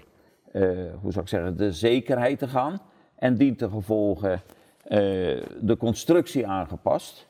eh, 0.51 0.61
hoe 1.01 1.11
zou 1.11 1.23
ik 1.23 1.27
zeggen, 1.27 1.57
de 1.57 1.71
zekerheid 1.71 2.39
te 2.39 2.47
gaan. 2.47 2.79
En 3.15 3.35
dien 3.35 3.55
te 3.55 3.69
gevolge 3.69 4.39
eh, 4.83 4.99
de 5.61 5.75
constructie 5.77 6.47
aangepast. 6.47 7.27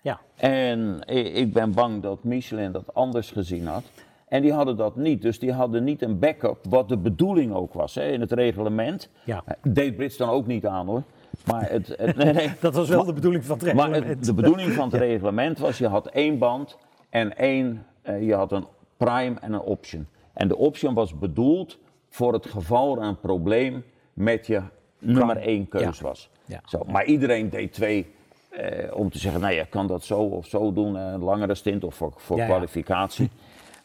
Ja, 0.00 0.20
En 0.36 1.00
ik 1.06 1.52
ben 1.52 1.72
bang 1.72 2.02
dat 2.02 2.24
Michelin 2.24 2.72
dat 2.72 2.94
anders 2.94 3.30
gezien 3.30 3.66
had. 3.66 3.82
En 4.28 4.42
die 4.42 4.52
hadden 4.52 4.76
dat 4.76 4.96
niet. 4.96 5.22
Dus 5.22 5.38
die 5.38 5.52
hadden 5.52 5.84
niet 5.84 6.02
een 6.02 6.18
backup, 6.18 6.58
wat 6.68 6.88
de 6.88 6.96
bedoeling 6.96 7.54
ook 7.54 7.72
was. 7.72 7.94
Hè, 7.94 8.06
in 8.06 8.20
het 8.20 8.32
reglement. 8.32 9.10
Ja. 9.24 9.44
Deed 9.62 9.96
Bridgestone 9.96 10.32
ook 10.32 10.46
niet 10.46 10.66
aan 10.66 10.86
hoor. 10.86 11.02
Maar 11.44 11.70
het, 11.70 11.94
het, 11.96 12.16
nee, 12.24 12.32
nee. 12.32 12.50
dat 12.60 12.74
was 12.74 12.88
wel 12.88 13.04
de 13.04 13.12
bedoeling 13.12 13.44
van 13.44 13.58
het 13.58 13.74
Maar 13.74 13.88
reglement. 13.88 14.16
het- 14.18 14.24
de 14.24 14.34
bedoeling 14.34 14.72
van 14.72 14.84
het 14.90 15.00
reglement 15.10 15.58
was, 15.58 15.78
je 15.78 15.88
had 15.88 16.06
één 16.06 16.38
band 16.38 16.76
en 17.10 17.36
één, 17.36 17.86
eh, 18.02 18.26
je 18.26 18.34
had 18.34 18.52
een 18.52 18.66
prime 18.96 19.34
en 19.40 19.52
een 19.52 19.60
option. 19.60 20.06
En 20.32 20.48
de 20.48 20.56
option 20.56 20.94
was 20.94 21.18
bedoeld 21.18 21.78
voor 22.08 22.32
het 22.32 22.46
geval 22.46 22.96
er 22.96 23.02
een 23.02 23.20
probleem 23.20 23.84
met 24.12 24.46
je 24.46 24.62
nummer 24.98 25.36
één 25.36 25.68
keus 25.68 26.00
was. 26.00 26.30
Ja. 26.44 26.60
Zo, 26.64 26.82
maar 26.86 27.04
iedereen 27.04 27.50
deed 27.50 27.72
twee 27.72 28.12
eh, 28.50 28.96
om 28.96 29.10
te 29.10 29.18
zeggen, 29.18 29.40
nou 29.40 29.54
je 29.54 29.66
kan 29.66 29.86
dat 29.86 30.04
zo 30.04 30.18
of 30.20 30.46
zo 30.46 30.72
doen, 30.72 30.94
een 30.94 31.20
langere 31.20 31.54
stint 31.54 31.84
of 31.84 31.94
voor, 31.94 32.12
voor 32.16 32.36
Ja, 32.36 32.42
ja. 32.42 32.48
kwalificatie. 32.48 33.30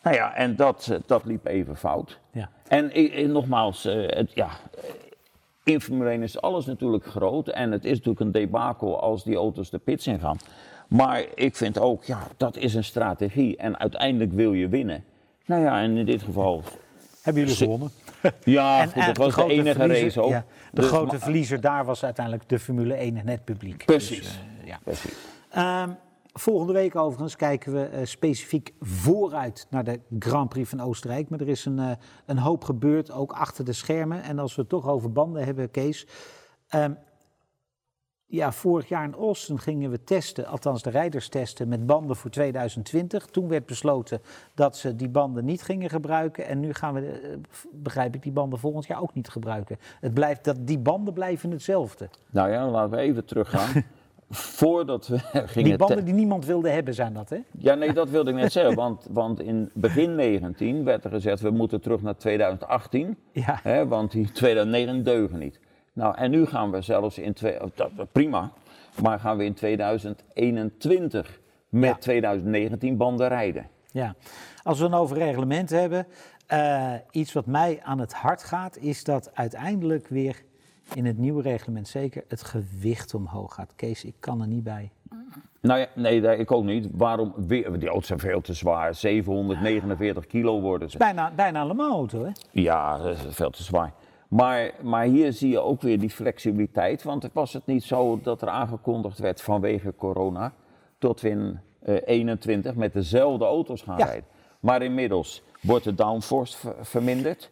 Nou 0.04 0.16
ja, 0.16 0.34
en 0.36 0.56
dat, 0.56 0.88
eh, 0.92 0.98
dat 1.06 1.26
liep 1.26 1.46
even 1.46 1.76
fout. 1.78 2.20
Ja. 2.32 2.50
En 2.68 2.96
ik- 2.96 3.28
nogmaals, 3.28 3.86
eh, 3.86 3.96
het, 4.08 4.32
ja, 4.34 4.48
eh, 4.48 4.84
in 5.64 5.82
Formule 5.82 6.10
1 6.10 6.24
is 6.24 6.42
alles 6.42 6.66
natuurlijk 6.66 7.06
groot. 7.06 7.48
En 7.48 7.72
het 7.72 7.86
is 7.86 7.92
natuurlijk 7.92 8.20
een 8.20 8.32
debakel 8.32 9.02
als 9.02 9.24
die 9.24 9.36
auto's 9.36 9.70
de 9.70 9.78
pits 9.78 10.08
in 10.08 10.20
gaan. 10.20 10.38
Maar 10.88 11.24
ik 11.36 11.56
vind 11.56 11.80
ook, 11.80 12.04
ja, 12.04 12.20
dat 12.38 12.58
is 12.58 12.74
een 12.74 12.84
strategie. 12.84 13.58
En 13.58 13.80
uiteindelijk 13.80 14.32
wil 14.34 14.54
je 14.54 14.68
winnen. 14.68 15.04
Nou 15.46 15.62
ja, 15.62 15.82
en 15.82 15.98
in 15.98 16.06
dit 16.06 16.22
geval, 16.24 16.64
Hebben 17.22 17.42
jullie 17.44 17.58
gewonnen? 17.58 17.92
ja, 18.44 18.82
En 18.82 18.92
goed, 18.92 19.06
dat 19.06 19.18
was 19.18 19.36
de 19.36 19.44
enige 19.54 19.74
verliezer- 19.80 20.04
race 20.04 20.22
ook. 20.22 20.30
ja, 20.30 20.46
de 20.72 20.82
Dus, 20.82 20.90
grote 20.90 21.06
maar- 21.06 21.20
verliezer 21.20 21.62
daar 21.62 21.86
was 21.86 22.04
uiteindelijk 22.04 22.50
de 22.50 22.60
Formule 22.60 22.94
1 22.94 23.18
en 23.18 23.28
het 23.28 23.44
publiek. 23.44 23.86
Precies. 23.86 24.18
Dus, 24.18 24.40
eh, 24.62 24.68
ja. 24.68 24.80
Precies. 24.84 25.14
Ehm, 25.50 25.90
volgende 26.40 26.74
week 26.74 26.96
overigens 26.96 27.36
kijken 27.36 27.74
we 27.74 27.84
eh, 27.84 28.06
specifiek 28.06 28.74
vooruit 28.80 29.68
naar 29.70 29.84
de 29.84 30.00
Grand 30.20 30.50
Prix 30.50 30.70
van 30.70 30.82
Oostenrijk. 30.82 31.30
Maar 31.30 31.40
er 31.40 31.48
is 31.48 31.66
een, 31.66 31.80
eh, 31.80 31.92
een 32.26 32.38
hoop 32.38 32.64
gebeurd, 32.64 33.12
ook 33.12 33.32
achter 33.32 33.66
de 33.66 33.74
schermen. 33.74 34.24
En 34.24 34.40
als 34.40 34.56
we 34.56 34.62
het 34.62 34.70
toch 34.70 34.88
over 34.88 35.12
banden 35.12 35.46
hebben, 35.46 35.72
Kees. 35.72 36.08
ehm, 36.68 36.94
ja, 38.26 38.52
vorig 38.52 38.88
jaar 38.88 39.04
in 39.04 39.14
Austin 39.14 39.60
gingen 39.60 39.92
we 39.92 40.04
testen, 40.04 40.46
althans 40.46 40.82
de 40.82 40.90
rijders 40.90 41.30
testen, 41.30 41.68
met 41.68 41.86
banden 41.86 42.16
voor 42.16 42.30
2020. 42.30 43.26
Toen 43.26 43.48
werd 43.48 43.66
besloten 43.66 44.22
dat 44.54 44.78
ze 44.78 44.96
die 44.96 45.10
banden 45.10 45.46
niet 45.46 45.62
gingen 45.62 45.90
gebruiken. 45.90 46.46
En 46.46 46.60
nu 46.60 46.74
gaan 46.74 46.94
we, 46.94 47.08
eh, 47.08 47.30
begrijp 47.72 48.16
ik, 48.16 48.24
die 48.24 48.32
banden 48.32 48.60
volgend 48.60 48.86
jaar 48.86 49.02
ook 49.02 49.14
niet 49.14 49.30
gebruiken. 49.30 49.78
Het 50.00 50.14
blijft, 50.14 50.44
dat, 50.44 50.68
die 50.68 50.80
banden 50.80 51.14
blijven 51.14 51.52
hetzelfde. 51.52 52.10
Nou 52.32 52.52
ja, 52.52 52.70
laten 52.70 52.92
we 52.92 52.98
even 52.98 53.26
teruggaan. 53.26 53.84
Voordat 54.30 55.08
we 55.08 55.20
gingen 55.34 55.70
Die 55.70 55.78
banden 55.78 56.06
die 56.06 56.14
niemand 56.14 56.46
wilde 56.46 56.70
hebben 56.70 56.94
zijn 56.94 57.14
dat, 57.14 57.30
hè? 57.30 57.38
Ja, 57.58 57.76
nee, 57.76 57.94
dat 57.94 58.10
wilde 58.10 58.30
ik 58.30 58.36
net 58.36 58.52
zeggen. 58.52 58.76
Want, 58.76 59.08
want 59.10 59.40
in 59.40 59.70
begin 59.74 60.16
19 60.16 60.84
werd 60.84 61.04
er 61.04 61.10
gezegd, 61.10 61.42
we 61.42 61.50
moeten 61.50 61.82
terug 61.82 62.02
naar 62.02 62.18
2018. 62.18 63.18
Ja. 63.32 63.60
Hè, 63.64 63.88
want 63.88 64.12
die 64.12 64.32
2009 64.32 65.04
deugen 65.04 65.40
niet. 65.40 65.60
Nou, 65.94 66.16
en 66.16 66.32
nu 66.32 66.46
gaan 66.46 66.72
we 66.72 66.82
zelfs 66.82 67.18
in... 67.18 67.34
Twee, 67.34 67.64
oh, 67.64 67.70
dat, 67.76 67.92
prima. 68.12 68.52
Maar 69.02 69.20
gaan 69.20 69.38
we 69.38 69.44
in 69.44 69.54
2021 69.54 71.40
met 71.70 71.90
Ja. 71.90 71.96
2019 71.96 72.98
banden 72.98 73.28
rijden. 73.28 73.68
Ja, 73.92 74.16
als 74.64 74.80
we 74.80 74.86
het 74.86 74.94
over 74.94 75.18
reglement 75.18 75.70
hebben, 75.70 76.08
eh, 76.48 76.94
iets 77.12 77.34
wat 77.34 77.46
mij 77.46 77.80
aan 77.84 78.00
het 78.00 78.14
hart 78.14 78.44
gaat, 78.44 78.78
is 78.78 79.04
dat 79.04 79.32
uiteindelijk 79.34 80.08
weer 80.08 80.44
in 80.94 81.06
het 81.06 81.18
nieuwe 81.18 81.42
reglement 81.42 81.88
zeker 81.88 82.24
het 82.28 82.44
gewicht 82.44 83.14
omhoog 83.14 83.54
gaat. 83.54 83.74
Kees, 83.76 84.04
ik 84.06 84.16
kan 84.20 84.42
er 84.42 84.48
niet 84.48 84.64
bij. 84.64 84.92
Nou 85.62 85.80
ja, 85.80 85.88
nee, 85.96 86.22
ik 86.38 86.52
ook 86.52 86.64
niet. 86.64 86.88
Waarom? 86.94 87.34
Weer, 87.36 87.80
die 87.80 87.88
auto's 87.90 88.08
zijn 88.08 88.20
veel 88.20 88.42
te 88.42 88.54
zwaar. 88.54 88.96
749 88.96 90.28
kilo 90.28 90.62
worden 90.62 90.90
ze. 90.90 90.98
Bijna, 90.98 91.32
bijna 91.36 91.62
een 91.62 91.76
Mans 91.76 91.94
auto, 91.94 92.24
hè? 92.26 92.32
Ja, 92.52 93.00
veel 93.30 93.50
te 93.50 93.64
zwaar. 93.64 93.94
Maar, 94.28 94.72
maar 94.82 95.04
hier 95.06 95.34
zie 95.34 95.50
je 95.50 95.60
ook 95.60 95.82
weer 95.82 96.00
die 96.00 96.10
flexibiliteit. 96.10 97.04
Want 97.04 97.30
was 97.34 97.54
het 97.54 97.66
niet 97.66 97.84
zo 97.84 98.20
dat 98.24 98.42
er 98.42 98.48
aangekondigd 98.50 99.20
werd 99.20 99.42
vanwege 99.42 99.94
corona... 99.98 100.54
tot 100.98 101.22
we 101.22 101.30
in 101.30 101.60
21 102.06 102.76
met 102.76 102.94
dezelfde 102.94 103.46
auto's 103.46 103.82
gaan 103.82 103.98
Ja. 103.98 104.06
rijden. 104.06 104.26
Maar 104.60 104.82
inmiddels 104.82 105.44
wordt 105.62 105.84
de 105.84 105.96
downforce 105.96 106.58
ver- 106.58 106.76
verminderd. 106.82 107.52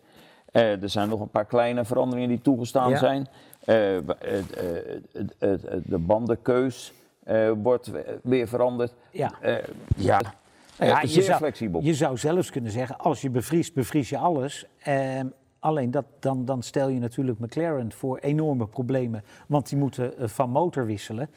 Eh, 0.51 0.81
er 0.81 0.89
zijn 0.89 1.09
nog 1.09 1.19
een 1.21 1.29
paar 1.29 1.45
kleine 1.45 1.85
veranderingen 1.85 2.29
die 2.29 2.41
toegestaan 2.41 2.89
Ja. 2.89 2.97
zijn. 2.97 3.27
Eh, 3.65 3.75
de 5.83 5.97
bandenkeus 5.97 6.93
eh, 7.23 7.51
wordt 7.63 7.87
we- 7.87 8.19
weer 8.23 8.47
veranderd. 8.47 8.93
Ja. 9.11 9.31
Ja, 9.95 10.21
ja, 10.79 11.05
zeer 11.05 11.23
zou, 11.23 11.37
flexibel. 11.37 11.81
je 11.83 11.93
zou 11.93 12.17
zelfs 12.17 12.49
kunnen 12.51 12.71
zeggen, 12.71 12.97
als 12.97 13.21
je 13.21 13.29
bevriest, 13.29 13.73
bevries 13.73 14.09
je 14.09 14.17
alles. 14.17 14.65
Ehm, 14.83 15.25
alleen 15.59 15.91
dat, 15.91 16.05
dan, 16.19 16.45
dan 16.45 16.63
stel 16.63 16.89
je 16.89 16.99
natuurlijk 16.99 17.39
McLaren 17.39 17.91
voor 17.91 18.17
enorme 18.17 18.67
problemen, 18.67 19.23
want 19.47 19.69
die 19.69 19.77
moeten 19.77 20.13
van 20.29 20.49
motor 20.49 20.85
wisselen. 20.85 21.29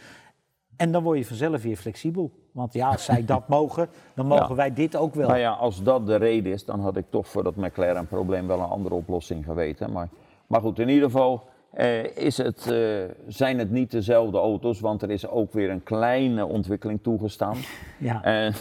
En 0.81 0.93
dan 0.93 1.03
word 1.03 1.19
je 1.19 1.25
vanzelf 1.25 1.63
weer 1.63 1.77
flexibel. 1.77 2.31
Want 2.53 2.73
ja, 2.73 2.89
als 2.89 3.05
zij 3.05 3.25
dat 3.25 3.49
mogen, 3.59 3.89
dan 4.15 4.27
mogen 4.27 4.49
Ja. 4.49 4.55
wij 4.55 4.73
dit 4.73 4.97
ook 4.97 5.15
wel. 5.15 5.29
Nou 5.29 5.41
ja, 5.41 5.51
als 5.53 5.83
dat 5.83 6.07
de 6.07 6.17
reden 6.17 6.53
is, 6.53 6.65
dan 6.65 6.81
had 6.81 6.97
ik 6.97 7.05
toch 7.11 7.29
voor 7.29 7.43
dat 7.43 7.57
McLaren-probleem 7.57 8.47
wel 8.47 8.59
een 8.59 8.69
andere 8.69 8.95
oplossing 8.95 9.45
geweten. 9.45 9.93
Maar, 9.93 10.09
maar 10.47 10.61
goed, 10.61 10.79
in 10.79 10.89
ieder 10.89 11.11
geval 11.11 11.43
eh, 11.71 12.17
is 12.17 12.37
het, 12.37 12.71
eh, 12.71 12.79
zijn 13.27 13.59
het 13.59 13.71
niet 13.71 13.91
dezelfde 13.91 14.39
auto's, 14.39 14.81
want 14.81 15.03
er 15.03 15.11
is 15.11 15.29
ook 15.29 15.53
weer 15.53 15.71
een 15.71 15.83
kleine 15.83 16.47
ontwikkeling 16.47 17.03
toegestaan. 17.03 17.57
Ja. 17.99 18.23
En 18.23 18.55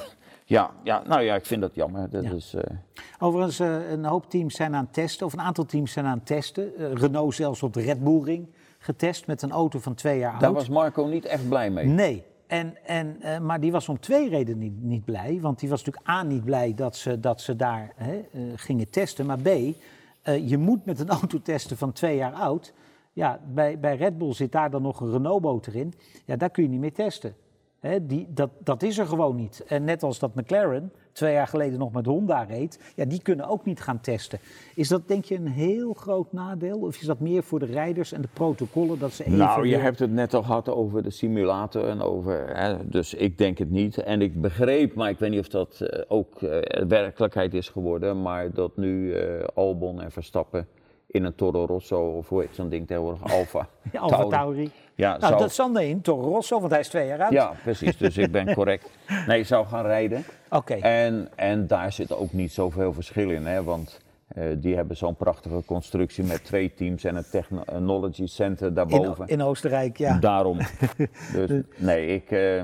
ja, 0.46 0.72
ja, 0.84 1.02
nou 1.08 1.22
ja, 1.22 1.36
ik 1.36 1.46
vind 1.46 1.62
dat 1.62 1.76
jammer. 1.76 2.10
Dat 2.10 2.24
Ja. 2.24 2.32
is, 2.32 2.54
eh, 2.54 2.76
Overigens, 3.20 3.60
eh, 3.60 3.92
een 3.92 4.06
hoop 4.06 4.30
teams 4.30 4.56
zijn 4.56 4.76
aan 4.76 4.84
het 4.84 4.94
testen, 4.94 5.26
of 5.26 5.34
een 5.34 5.42
aantal 5.42 5.66
teams 5.66 5.92
zijn 5.92 6.06
aan 6.06 6.18
het 6.18 6.26
testen. 6.26 6.76
Eh, 6.78 6.92
Renault 6.94 7.36
zelfs 7.36 7.64
op 7.64 7.74
de 7.74 7.82
Red 7.82 8.04
Bull 8.04 8.24
Ring 8.24 8.48
getest 8.79 9.27
met 9.27 9.41
een 9.41 9.51
auto 9.51 9.79
van 9.79 9.93
twee 9.93 10.19
jaar 10.19 10.39
daar 10.39 10.50
oud. 10.50 10.57
was 10.57 10.69
Marco 10.69 11.05
niet 11.05 11.25
echt 11.25 11.48
blij 11.48 11.69
mee. 11.69 11.86
Nee, 11.86 12.24
en, 12.48 12.86
en, 12.86 13.21
eh, 13.21 13.39
maar 13.39 13.59
die 13.59 13.71
was 13.71 13.89
om 13.89 14.00
twee 14.00 14.29
redenen 14.29 14.59
niet, 14.59 14.81
niet 14.81 15.05
blij. 15.05 15.39
Want 15.41 15.59
die 15.59 15.69
was 15.69 15.83
natuurlijk 15.83 16.09
A 16.09 16.24
niet 16.24 16.43
blij 16.43 16.74
dat 16.74 16.95
ze, 16.95 17.19
dat 17.19 17.41
ze 17.41 17.55
daar 17.55 17.93
hè, 17.95 18.19
eh, 18.31 18.41
gingen 18.55 18.89
testen. 18.89 19.25
Maar 19.25 19.39
B, 19.39 19.48
eh, 19.48 20.50
je 20.50 20.57
moet 20.57 20.86
met 20.86 21.00
een 21.00 21.09
auto 21.19 21.41
testen 21.41 21.77
van 21.77 21.91
twee 21.91 22.15
jaar 22.15 22.33
oud. 22.33 22.74
Ja, 23.13 23.39
bij, 23.53 23.79
bij 23.79 23.95
Red 23.95 24.17
Bull 24.17 24.33
zit 24.33 24.51
daar 24.51 24.69
dan 24.69 24.81
nog 24.81 25.00
een 25.00 25.12
Renault-motor 25.12 25.75
in. 25.75 25.93
Ja, 26.25 26.36
daar 26.36 26.50
kun 26.50 26.63
je 26.63 26.69
niet 26.69 26.79
meer 26.79 26.93
testen. 26.93 27.36
Hè, 27.79 28.05
die, 28.05 28.27
dat, 28.29 28.50
dat 28.59 28.83
is 28.83 28.98
er 28.98 29.07
gewoon 29.07 29.36
niet. 29.36 29.63
En 29.67 29.83
net 29.83 30.03
als 30.03 30.19
dat 30.19 30.36
McLaren 30.36 30.91
twee 31.12 31.34
jaar 31.34 31.48
geleden 31.48 31.80
nog 31.80 31.92
met 31.92 32.06
Honda 32.06 32.44
reed, 32.44 32.80
ja, 32.96 33.06
die 33.06 33.22
kunnen 33.22 33.48
ook 33.48 33.66
niet 33.66 33.82
gaan 33.82 34.01
testen. 34.01 34.39
Is 34.75 34.88
dat 34.88 35.08
denk 35.08 35.25
je 35.25 35.36
een 35.36 35.48
heel 35.48 35.94
groot 35.94 36.34
nadeel? 36.34 36.80
Of 36.80 37.00
is 37.00 37.06
dat 37.06 37.20
meer 37.20 37.44
voor 37.44 37.60
de 37.60 37.66
rijders 37.66 38.12
en 38.12 38.22
de 38.22 38.28
protocollen 38.34 39.00
dat 39.00 39.12
ze 39.12 39.24
even... 39.24 39.38
Nou, 39.38 39.68
je 39.68 39.78
hebt 39.78 40.00
het 40.00 40.12
net 40.12 40.34
al 40.34 40.44
gehad 40.44 40.70
over 40.70 41.04
de 41.04 41.10
simulator 41.10 41.88
en 41.88 42.01
over, 42.01 42.58
hè, 42.58 42.89
dus 42.89 43.13
ik 43.13 43.38
denk 43.38 43.58
het 43.58 43.70
niet. 43.70 43.98
En 43.98 44.22
ik 44.22 44.42
begreep, 44.42 44.96
maar 44.96 45.10
ik 45.10 45.20
weet 45.20 45.30
niet 45.30 45.39
of 45.39 45.48
dat 45.48 45.82
eh, 45.82 46.01
ook 46.08 46.42
eh, 46.42 46.84
werkelijkheid 46.88 47.54
is 47.54 47.70
geworden, 47.70 48.22
maar 48.22 48.54
dat 48.54 48.78
nu 48.78 49.13
eh, 49.13 49.44
Albon 49.54 50.01
en 50.01 50.12
Verstappen 50.12 50.68
in 51.08 51.24
een 51.24 51.36
Toro 51.36 51.66
Rosso, 51.66 52.18
of 52.18 52.30
hoe 52.30 52.42
heet 52.42 52.56
zo'n 52.56 52.70
ding 52.70 52.88
tegenwoordig, 52.88 53.24
Alfa. 53.34 53.70
Alfa 53.94 54.28
Tauri. 54.28 54.72
Ja, 55.00 55.10
Nou, 55.18 55.20
zou, 55.20 55.39
dat 55.39 55.56
dan 55.56 55.79
in 55.79 56.01
Toro 56.01 56.29
Rosso, 56.29 56.60
want 56.60 56.72
hij 56.72 56.79
is 56.79 56.88
twee 56.88 57.08
jaar 57.08 57.22
oud. 57.22 57.32
ja, 57.32 57.53
precies, 57.63 57.98
dus 57.98 58.18
ik 58.18 58.32
ben 58.32 58.53
correct. 58.60 58.89
Nee, 59.27 59.44
zou 59.44 59.65
gaan 59.65 59.86
rijden. 59.86 60.24
Oké. 60.50 60.74
En, 60.74 61.29
en 61.36 61.68
daar 61.68 61.91
zit 61.91 62.13
ook 62.13 62.34
niet 62.34 62.51
zoveel 62.51 62.94
verschil 62.94 63.29
in, 63.29 63.46
hè, 63.46 63.63
want 63.63 64.01
eh, 64.27 64.44
die 64.58 64.75
hebben 64.75 64.98
zo'n 64.98 65.15
prachtige 65.15 65.63
constructie 65.65 66.24
met 66.24 66.44
twee 66.44 66.74
teams 66.74 67.03
en 67.03 67.15
een 67.15 67.29
technology 67.32 68.25
center 68.25 68.68
In, 68.68 68.74
daarboven. 68.74 69.27
in 69.27 69.41
Oostenrijk, 69.41 69.98
ja. 69.98 70.18
Daarom. 70.18 70.58
Dus, 71.34 71.62
nee, 71.77 72.08
ik, 72.08 72.32
eh, 72.32 72.62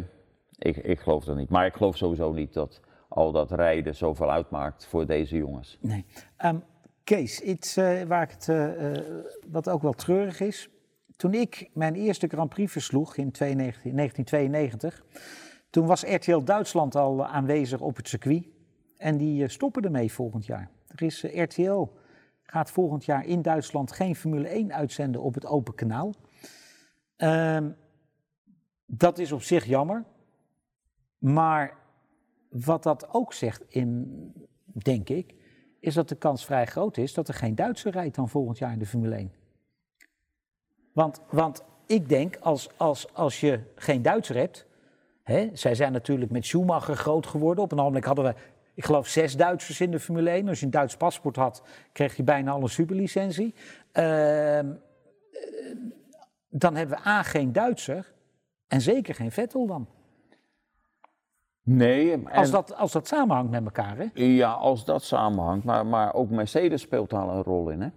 ik, 0.57 0.77
ik 0.77 0.99
geloof 0.99 1.23
dat 1.23 1.35
niet. 1.35 1.49
Maar 1.49 1.65
ik 1.65 1.73
geloof 1.73 1.97
sowieso 1.97 2.31
niet 2.31 2.53
dat 2.53 2.79
al 3.07 3.31
dat 3.31 3.51
rijden 3.51 3.95
zoveel 3.95 4.31
uitmaakt 4.31 4.85
voor 4.85 5.05
deze 5.05 5.37
jongens. 5.37 5.77
Nee. 5.81 6.05
Ehm, 6.37 6.55
Kees, 7.03 7.39
iets 7.39 7.77
eh, 7.77 8.01
waar 8.07 8.21
ik 8.21 8.31
het, 8.37 8.51
wat 9.51 9.69
ook 9.69 9.81
wel 9.81 9.93
treurig 9.93 10.39
is. 10.39 10.69
Toen 11.15 11.33
ik 11.33 11.69
mijn 11.73 11.95
eerste 11.95 12.27
Grand 12.27 12.49
Prix 12.49 12.71
versloeg 12.71 13.17
in 13.17 13.31
92 13.31 13.91
1992, 13.91 15.05
toen 15.69 15.85
was 15.85 16.03
RTL 16.03 16.43
Duitsland 16.43 16.95
al 16.95 17.25
aanwezig 17.25 17.81
op 17.81 17.95
het 17.95 18.07
circuit. 18.07 18.47
En 18.97 19.17
die 19.17 19.43
eh, 19.43 19.49
stoppen 19.49 19.83
ermee 19.83 20.11
volgend 20.11 20.45
jaar. 20.45 20.69
Er 20.87 21.01
is, 21.01 21.23
eh, 21.23 21.43
RTL 21.43 21.87
gaat 22.41 22.71
volgend 22.71 23.05
jaar 23.05 23.25
in 23.25 23.41
Duitsland 23.41 23.91
geen 23.91 24.15
Formule 24.15 24.47
1 24.55 24.73
uitzenden 24.73 25.21
op 25.21 25.33
het 25.33 25.45
open 25.45 25.75
kanaal. 25.75 26.13
Ehm, 27.15 27.71
dat 28.85 29.17
is 29.19 29.31
op 29.31 29.41
zich 29.41 29.65
jammer. 29.65 30.03
Maar 31.17 31.77
wat 32.49 32.83
dat 32.83 33.13
ook 33.13 33.33
zegt, 33.33 33.63
in, 33.67 34.33
denk 34.65 35.09
ik, 35.09 35.35
is 35.79 35.93
dat 35.93 36.09
de 36.09 36.15
kans 36.15 36.45
vrij 36.45 36.65
groot 36.65 36.97
is 36.97 37.13
dat 37.13 37.27
er 37.27 37.33
geen 37.33 37.55
Duitser 37.55 37.91
rijdt 37.91 38.15
dan 38.15 38.29
volgend 38.29 38.57
jaar 38.57 38.71
in 38.71 38.79
de 38.79 38.85
Formule 38.85 39.15
1. 39.15 39.31
Want, 40.95 41.21
want 41.29 41.63
ik 41.85 42.09
denk, 42.09 42.37
als, 42.39 42.69
als, 42.77 43.13
als 43.13 43.39
je 43.39 43.59
geen 43.75 44.01
Duitser 44.01 44.35
hebt, 44.35 44.65
hè, 45.23 45.49
zij 45.53 45.75
zijn 45.75 45.91
natuurlijk 45.91 46.31
met 46.31 46.45
Schumacher 46.45 46.95
groot 46.95 47.27
geworden. 47.27 47.63
Op 47.63 47.71
een 47.71 47.79
ogenblik 47.79 48.03
hadden 48.03 48.25
we, 48.25 48.33
ik 48.73 48.85
geloof, 48.85 49.07
zes 49.07 49.37
Duitsers 49.37 49.81
in 49.81 49.91
de 49.91 49.99
Formule 49.99 50.29
1. 50.29 50.47
Als 50.47 50.59
je 50.59 50.65
een 50.65 50.71
Duits 50.71 50.97
paspoort 50.97 51.35
had, 51.35 51.63
kreeg 51.91 52.15
je 52.15 52.23
bijna 52.23 52.51
al 52.51 52.61
een 52.61 52.69
superlicentie. 52.69 53.53
Ehm, 53.91 54.05
eh, 54.05 54.73
dan 56.49 56.75
hebben 56.75 56.97
we 56.97 57.09
A, 57.09 57.23
geen 57.23 57.51
Duitser 57.51 58.13
en 58.67 58.81
zeker 58.81 59.15
geen 59.15 59.31
Vettel 59.31 59.67
dan. 59.67 59.87
Nee, 61.63 62.11
en, 62.11 62.27
Als 62.27 62.51
dat, 62.51 62.75
als 62.75 62.91
dat 62.91 63.07
samenhangt 63.07 63.51
met 63.51 63.63
elkaar, 63.63 63.97
hè? 63.97 64.09
ja, 64.13 64.51
als 64.51 64.85
dat 64.85 65.03
samenhangt. 65.03 65.65
Maar, 65.65 65.85
maar 65.85 66.13
ook 66.13 66.29
Mercedes 66.29 66.81
speelt 66.81 67.09
daar 67.09 67.27
een 67.27 67.43
rol 67.43 67.69
in. 67.69 67.81
Hè? 67.81 67.89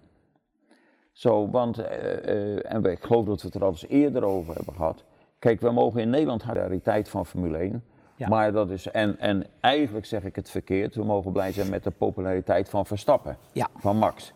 Zo, 1.19 1.51
want, 1.51 1.79
eh, 1.79 2.55
eh, 2.57 2.73
en 2.73 2.85
ik 2.85 3.05
geloof 3.05 3.25
dat 3.25 3.41
we 3.41 3.47
het 3.47 3.57
er 3.57 3.63
al 3.65 3.69
eens 3.71 3.89
eerder 3.89 4.25
over 4.25 4.55
hebben 4.55 4.75
gehad. 4.75 5.05
Kijk, 5.39 5.61
we 5.61 5.71
mogen 5.71 6.01
in 6.01 6.11
Nederland 6.11 6.47
de 6.47 6.53
realiteit 6.53 7.09
van 7.09 7.27
Formule 7.27 7.59
1. 7.59 7.85
Ja. 8.17 8.29
Maar 8.29 8.53
dat 8.53 8.71
is, 8.71 8.91
en, 8.91 9.19
en 9.19 9.47
eigenlijk 9.61 10.07
zeg 10.07 10.25
ik 10.25 10.37
het 10.37 10.51
verkeerd, 10.51 10.95
we 10.95 11.05
mogen 11.05 11.33
blij 11.33 11.53
zijn 11.53 11.71
met 11.71 11.85
de 11.85 11.91
populariteit 11.91 12.69
van 12.69 12.87
Verstappen, 12.87 13.37
Ja. 13.53 13.69
van 13.77 13.97
Max. 13.97 14.33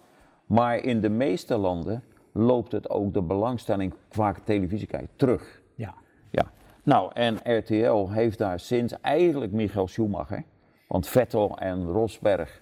Maar 0.46 0.76
in 0.76 1.00
de 1.00 1.08
meeste 1.08 1.56
landen 1.56 2.02
loopt 2.32 2.72
het 2.72 2.90
ook 2.90 3.14
de 3.14 3.22
belangstelling 3.22 3.94
qua 4.08 4.34
televisiekijk 4.44 5.08
terug. 5.16 5.62
Ja. 5.74 5.94
Ja. 6.30 6.50
Nou, 6.82 7.10
en 7.14 7.56
RTL 7.58 8.08
heeft 8.08 8.38
daar 8.38 8.60
sinds 8.60 9.00
eigenlijk 9.00 9.52
Michael 9.52 9.86
Schumacher, 9.88 10.44
want 10.88 11.08
Vettel 11.08 11.58
en 11.58 11.86
Rosberg, 11.86 12.61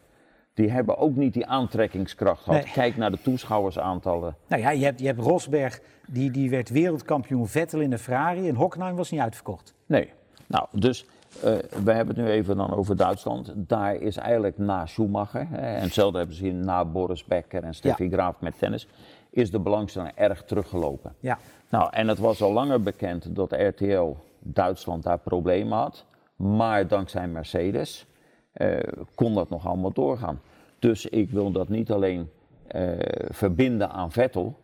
die 0.61 0.71
hebben 0.71 0.99
ook 0.99 1.17
niet 1.17 1.35
die 1.35 1.47
aantrekkingskracht 1.47 2.43
gehad. 2.43 2.65
Nee. 2.65 2.73
Kijk 2.73 2.97
naar 2.97 3.11
de 3.11 3.23
toeschouwersaantallen. 3.23 4.37
Nou 4.47 4.63
ja, 4.63 4.71
je 4.71 4.85
hebt, 4.85 5.01
je 5.01 5.07
hebt 5.07 5.21
Rosberg, 5.21 5.81
die, 6.07 6.31
die 6.31 6.51
werd 6.51 6.71
wereldkampioen 6.71 7.49
Vettel 7.49 7.81
in 7.81 7.91
de 7.91 7.99
Ferrari 7.99 8.49
en 8.49 8.55
Hockenheim 8.55 8.97
was 8.97 9.11
niet 9.11 9.21
uitverkocht. 9.21 9.75
Nee. 9.87 10.13
Nou, 10.47 10.67
dus 10.73 11.07
eh, 11.43 11.53
we 11.85 11.93
hebben 11.93 12.17
het 12.17 12.25
nu 12.25 12.31
even 12.31 12.57
dan 12.57 12.75
over 12.75 12.97
Duitsland. 12.97 13.53
Daar 13.57 13.95
is 13.95 14.17
eigenlijk 14.17 14.59
na 14.59 14.87
Schumacher, 14.87 15.47
hè, 15.51 15.75
en 15.75 15.83
hetzelfde 15.83 16.19
hebben 16.19 16.37
ze 16.37 16.45
zien 16.45 16.65
na 16.65 16.85
Boris 16.85 17.25
Becker 17.25 17.63
en 17.63 17.75
Steffi 17.75 18.11
Graaf 18.11 18.41
met 18.41 18.59
tennis, 18.59 18.89
is 19.31 19.51
de 19.51 19.61
belangstelling 19.61 20.13
erg 20.15 20.45
teruggelopen. 20.45 21.15
Ja. 21.21 21.39
Nou, 21.69 21.89
en 21.91 22.09
het 22.09 22.19
was 22.19 22.43
al 22.43 22.53
langer 22.53 22.83
bekend 22.83 23.37
dat 23.37 23.53
RTL 23.53 24.17
Duitsland 24.39 25.03
daar 25.03 25.19
problemen 25.19 25.79
had. 25.79 26.05
Maar 26.37 26.87
dankzij 26.87 27.29
Mercedes 27.29 28.07
eh, 28.53 28.79
kon 29.15 29.35
dat 29.35 29.51
nog 29.51 29.67
allemaal 29.67 29.93
doorgaan. 29.93 30.41
Dus 30.81 31.07
ik 31.07 31.31
wil 31.31 31.53
dat 31.53 31.69
niet 31.69 31.91
alleen 31.91 32.31
eh, 32.67 32.91
verbinden 33.29 33.91
aan 33.91 34.13
Vettel. 34.13 34.59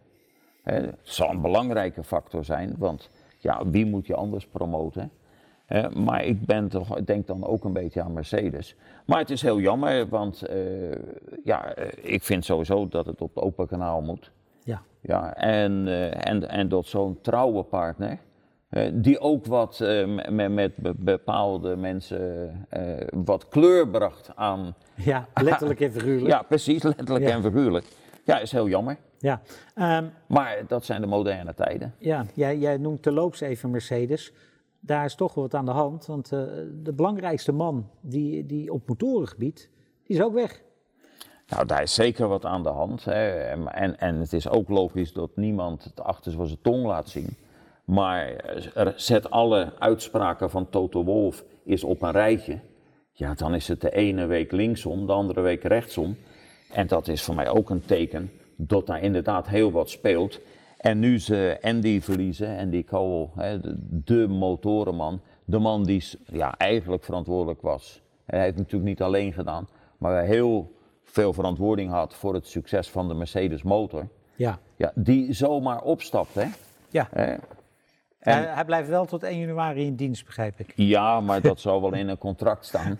Hè, 0.62 0.74
het 0.74 0.98
zal 1.02 1.30
een 1.30 1.40
belangrijke 1.40 2.04
factor 2.04 2.44
zijn, 2.44 2.74
want 2.78 3.10
ja, 3.38 3.66
wie 3.66 3.86
moet 3.86 4.06
je 4.06 4.14
anders 4.14 4.46
promoten? 4.46 5.10
Hè, 5.66 5.90
maar 5.90 6.24
ik 6.24 6.46
ben 6.46 6.68
toch, 6.68 7.00
denk 7.00 7.26
dan 7.26 7.46
ook 7.46 7.64
een 7.64 7.72
beetje 7.72 8.02
aan 8.02 8.12
Mercedes. 8.12 8.76
Maar 9.06 9.18
het 9.18 9.30
is 9.30 9.42
heel 9.42 9.60
jammer, 9.60 10.08
want 10.08 10.42
eh, 10.42 10.56
ja, 11.44 11.74
eh, 11.74 12.12
ik 12.14 12.22
vind 12.22 12.44
sowieso 12.44 12.88
dat 12.88 13.06
het 13.06 13.20
op 13.20 13.34
het 13.34 13.44
open 13.44 13.66
kanaal 13.66 14.00
moet. 14.02 14.32
Ja. 14.64 14.82
Ja, 15.00 15.34
en, 15.34 15.86
en, 16.24 16.48
en 16.48 16.68
dat 16.68 16.86
zo'n 16.86 17.18
trouwe 17.20 17.62
partner, 17.62 18.18
die 18.92 19.18
ook 19.18 19.46
wat 19.46 19.80
eh, 19.80 20.06
met, 20.30 20.52
met 20.52 20.76
be- 20.76 20.94
bepaalde 20.96 21.76
mensen 21.76 22.50
eh, 22.68 23.06
wat 23.24 23.48
kleur 23.48 23.88
bracht 23.88 24.30
aan. 24.34 24.74
Ja, 24.94 25.28
letterlijk 25.34 25.80
en 25.80 25.92
figuurlijk. 25.92 26.26
Ja, 26.26 26.42
precies, 26.42 26.82
letterlijk 26.82 27.24
Ja. 27.28 27.34
en 27.34 27.42
figuurlijk. 27.42 27.86
Ja, 28.24 28.38
is 28.38 28.52
heel 28.52 28.68
jammer. 28.68 28.96
Ja. 29.18 29.40
Ehm, 29.74 30.04
Maar 30.28 30.56
dat 30.68 30.84
zijn 30.84 31.00
de 31.00 31.06
moderne 31.06 31.54
tijden. 31.54 31.94
ja, 31.98 32.26
jij, 32.34 32.58
jij 32.58 32.76
noemt 32.76 33.02
terloops 33.02 33.40
even 33.40 33.70
Mercedes. 33.70 34.32
Daar 34.80 35.04
is 35.04 35.14
toch 35.14 35.34
wel 35.34 35.44
wat 35.44 35.54
aan 35.54 35.64
de 35.64 35.70
hand, 35.70 36.06
want 36.06 36.32
eh, 36.32 36.40
de 36.82 36.92
belangrijkste 36.92 37.52
man 37.52 37.90
die, 38.00 38.46
die 38.46 38.72
op 38.72 38.88
motorengebied, 38.88 39.70
die 40.04 40.16
is 40.16 40.22
ook 40.22 40.34
weg. 40.34 40.62
Nou, 41.48 41.66
daar 41.66 41.82
is 41.82 41.94
zeker 41.94 42.28
wat 42.28 42.44
aan 42.44 42.62
de 42.62 42.68
hand. 42.68 43.04
Hè. 43.04 43.28
En, 43.30 43.98
en, 43.98 44.16
het 44.20 44.32
is 44.32 44.48
ook 44.48 44.68
logisch 44.68 45.12
dat 45.12 45.30
niemand 45.36 45.84
het 45.84 46.00
achter 46.00 46.32
zijn 46.32 46.58
tong 46.62 46.84
laat 46.84 47.08
zien. 47.08 47.36
Maar 47.86 48.26
eh, 48.28 48.76
er- 48.76 48.92
zet 48.96 49.30
alle 49.30 49.72
uitspraken 49.78 50.50
van 50.50 50.70
Toto 50.70 51.04
Wolf 51.04 51.44
eens 51.66 51.84
op 51.84 52.02
een 52.02 52.10
rijtje. 52.10 52.58
Ja, 53.12 53.34
dan 53.34 53.54
is 53.54 53.68
het 53.68 53.80
de 53.80 53.90
ene 53.90 54.26
week 54.26 54.52
linksom, 54.52 55.06
de 55.06 55.12
andere 55.12 55.40
week 55.40 55.62
rechtsom. 55.62 56.16
En 56.72 56.86
dat 56.86 57.08
is 57.08 57.22
voor 57.22 57.34
mij 57.34 57.48
ook 57.48 57.70
een 57.70 57.84
teken 57.84 58.30
dat 58.56 58.86
daar 58.86 59.02
inderdaad 59.02 59.48
heel 59.48 59.70
wat 59.72 59.90
speelt. 59.90 60.40
En 60.78 60.98
nu 60.98 61.18
ze 61.18 61.58
Andy 61.62 62.00
verliezen, 62.00 62.58
Andy 62.58 62.84
Cole, 62.84 63.28
hè, 63.36 63.60
de, 63.60 63.74
de 64.04 64.26
motorenman, 64.28 65.20
de 65.44 65.58
man 65.58 65.84
die 65.84 66.04
ja, 66.32 66.54
eigenlijk 66.58 67.04
verantwoordelijk 67.04 67.62
was. 67.62 68.02
Hij 68.24 68.38
heeft 68.38 68.50
het 68.50 68.58
natuurlijk 68.62 68.90
niet 68.90 69.02
alleen 69.02 69.32
gedaan, 69.32 69.68
maar 69.98 70.22
heel 70.24 70.72
veel 71.04 71.32
verantwoording 71.32 71.90
had 71.90 72.14
voor 72.14 72.34
het 72.34 72.46
succes 72.46 72.90
van 72.90 73.08
de 73.08 73.14
Mercedes 73.14 73.62
motor. 73.62 74.08
Ja. 74.36 74.58
Ja, 74.76 74.92
die 74.94 75.32
zomaar 75.32 75.82
opstapt, 75.82 76.34
hè. 76.34 76.46
Ja. 76.90 77.08
En- 78.26 78.42
Hij, 78.42 78.54
hij 78.54 78.64
blijft 78.64 78.88
wel 78.88 79.04
tot 79.04 79.22
1 79.22 79.38
januari 79.38 79.84
in 79.86 79.94
dienst, 79.94 80.24
begrijp 80.26 80.58
ik. 80.60 80.72
Ja, 80.74 81.20
maar 81.20 81.40
dat 81.40 81.60
zal 81.66 81.80
wel 81.80 81.92
in 81.94 82.08
een 82.08 82.18
contract 82.18 82.66
staan. 82.66 82.98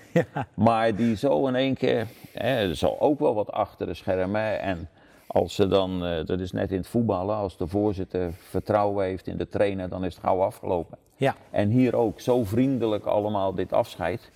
Maar 0.55 0.95
die 0.97 1.17
zo 1.17 1.47
in 1.47 1.55
één 1.55 1.75
keer, 1.75 2.07
hè, 2.33 2.69
er 2.69 2.77
zal 2.77 3.01
ook 3.01 3.19
wel 3.19 3.35
wat 3.35 3.53
achter 3.53 3.87
de 3.87 3.95
schermen. 3.95 4.61
En 4.61 4.89
als 5.27 5.55
ze 5.55 5.67
dan, 5.69 6.05
eh, 6.05 6.25
dat 6.25 6.41
is 6.41 6.53
net 6.53 6.71
in 6.71 6.77
het 6.79 6.87
voetballen, 6.89 7.37
als 7.37 7.57
de 7.57 7.67
voorzitter 7.67 8.33
vertrouwen 8.33 9.05
heeft 9.07 9.27
in 9.27 9.37
de 9.37 9.49
trainer, 9.49 9.89
dan 9.89 10.05
is 10.05 10.15
het 10.15 10.25
gauw 10.25 10.41
afgelopen. 10.43 10.99
Ja. 11.17 11.35
En 11.51 11.69
hier 11.69 11.97
ook 11.97 12.21
zo 12.21 12.45
vriendelijk 12.45 13.05
allemaal 13.05 13.55
dit 13.55 13.73
afscheid. 13.73 14.31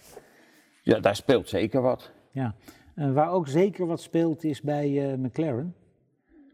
Ja, 0.82 0.98
daar 1.00 1.16
speelt 1.16 1.48
zeker 1.48 1.80
wat. 1.82 2.10
Ja, 2.30 2.54
Eh, 2.94 3.12
waar 3.12 3.30
ook 3.32 3.48
zeker 3.48 3.86
wat 3.86 4.00
speelt 4.00 4.44
is 4.44 4.60
bij 4.60 5.10
eh, 5.10 5.16
McLaren. 5.18 5.74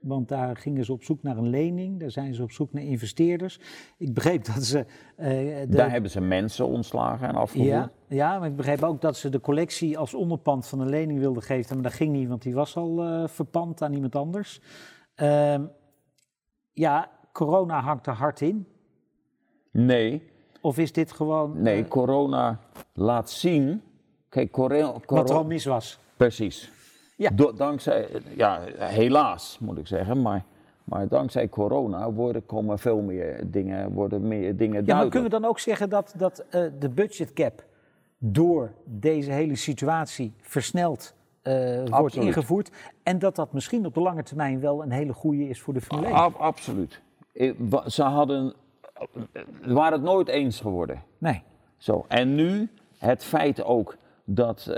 Want 0.07 0.29
daar 0.29 0.57
gingen 0.57 0.85
ze 0.85 0.93
op 0.93 1.03
zoek 1.03 1.23
naar 1.23 1.37
een 1.37 1.49
lening, 1.49 2.01
daar 2.01 2.11
zijn 2.11 2.35
ze 2.35 2.43
op 2.43 2.51
zoek 2.51 2.73
naar 2.73 2.83
investeerders. 2.83 3.61
Ik 3.99 4.15
begreep 4.15 4.45
dat 4.45 4.65
ze. 4.65 4.79
eh, 5.17 5.29
de- 5.29 5.67
Daar 5.69 5.91
hebben 5.91 6.11
ze 6.11 6.21
mensen 6.21 6.67
ontslagen 6.67 7.29
en 7.29 7.35
afgevoerd. 7.35 7.69
ja, 7.69 7.91
ja, 8.09 8.39
maar 8.39 8.49
ik 8.49 8.57
begreep 8.57 8.83
ook 8.83 9.01
dat 9.01 9.17
ze 9.17 9.29
de 9.29 9.41
collectie 9.41 9.99
als 9.99 10.15
onderpand 10.15 10.67
van 10.67 10.81
een 10.81 10.89
lening 10.89 11.19
wilden 11.19 11.43
geven. 11.43 11.75
Maar 11.75 11.85
dat 11.85 11.93
ging 11.93 12.13
niet, 12.13 12.29
want 12.29 12.43
die 12.43 12.55
was 12.55 12.77
al 12.77 13.03
eh, 13.03 13.29
verpand 13.29 13.83
aan 13.83 13.93
iemand 13.93 14.17
anders. 14.17 14.61
Ehm, 15.15 15.65
ja, 16.73 17.11
corona 17.33 17.81
hangt 17.81 18.07
er 18.07 18.13
hard 18.13 18.41
in. 18.41 18.67
Nee, 19.73 20.23
Of 20.61 20.79
is 20.79 20.93
dit 20.93 21.13
gewoon 21.13 21.63
nee, 21.63 21.83
eh, 21.83 21.89
corona 21.89 22.61
laat 22.93 23.31
zien. 23.31 23.83
Kijk, 24.29 24.51
corona. 24.53 24.93
wat 25.07 25.31
er 25.31 25.37
al 25.37 25.45
mis 25.45 25.65
was? 25.65 25.99
Precies. 26.17 26.71
Ja. 27.17 27.31
Dankzij, 27.57 28.09
ja, 28.37 28.61
helaas 28.77 29.59
moet 29.61 29.79
ik 29.79 29.87
zeggen, 29.87 30.23
maar, 30.23 30.45
maar 30.85 31.09
dankzij 31.09 31.49
corona 31.49 32.13
worden, 32.13 32.47
komen 32.47 32.79
veel 32.79 33.01
meer 33.01 33.51
dingen, 33.51 33.93
worden 33.93 34.29
meer 34.29 34.57
dingen 34.57 34.85
Ja, 34.87 34.97
maar 34.97 35.09
kunnen 35.09 35.31
we 35.31 35.41
dan 35.41 35.49
ook 35.51 35.59
zeggen 35.59 35.89
dat, 35.91 36.15
dat 36.17 36.45
eh, 36.51 36.63
de 36.79 36.89
budgetcap 36.89 37.65
door 38.19 38.73
deze 38.85 39.33
hele 39.33 39.57
situatie 39.57 40.33
versneld 40.41 41.15
eh, 41.43 41.85
wordt 41.85 42.15
ingevoerd 42.15 42.71
en 43.03 43.19
dat 43.19 43.37
dat 43.37 43.53
misschien 43.53 43.87
op 43.87 43.95
de 43.95 44.01
lange 44.01 44.23
termijn 44.23 44.61
wel 44.61 44.83
een 44.83 44.91
hele 44.91 45.13
goede 45.13 45.49
is 45.49 45.61
voor 45.61 45.75
de 45.75 45.81
Formule 45.81 46.07
1? 46.09 46.17
Ab- 46.17 46.35
absoluut. 46.37 47.01
Eh, 47.33 47.53
Ze 47.87 48.03
hadden, 48.03 48.55
waren 49.65 49.93
het 49.93 50.03
nooit 50.03 50.29
eens 50.29 50.61
geworden. 50.61 51.03
Nee. 51.19 51.43
Zo. 51.77 52.05
En 52.09 52.35
nu 52.35 52.69
het 52.99 53.25
feit 53.25 53.65
ook 53.65 53.97
dat 54.25 54.71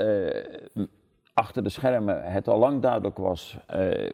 achter 1.39 1.63
de 1.63 1.69
schermen 1.69 2.23
het 2.33 2.49
al 2.49 2.59
lang 2.59 2.83
duidelijk 2.83 3.17
was. 3.17 3.59
eh, 3.67 4.11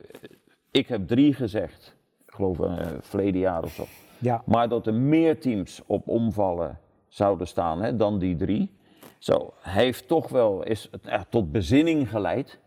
ik 0.71 0.89
heb 0.89 1.07
drie 1.07 1.35
gezegd, 1.35 1.97
ik 2.27 2.35
geloof 2.35 2.59
uh, 2.59 2.87
verleden 3.01 3.41
jaar 3.41 3.63
of 3.63 3.73
zo. 3.73 3.85
Ja. 4.19 4.43
Maar 4.47 4.69
dat 4.69 4.87
er 4.87 4.95
meer 4.95 5.41
teams 5.41 5.83
op 5.87 6.09
omvallen 6.09 6.79
zouden 7.09 7.47
staan 7.47 7.83
hè, 7.83 7.97
dan 7.97 8.19
die 8.19 8.37
drie. 8.37 8.71
Zo, 9.19 9.53
heeft 9.61 10.09
toch 10.09 10.29
wel 10.29 10.63
is 10.63 10.89
het 10.91 11.07
echt 11.07 11.31
tot 11.31 11.53
bezinning 11.53 12.11
geleid. 12.11 12.59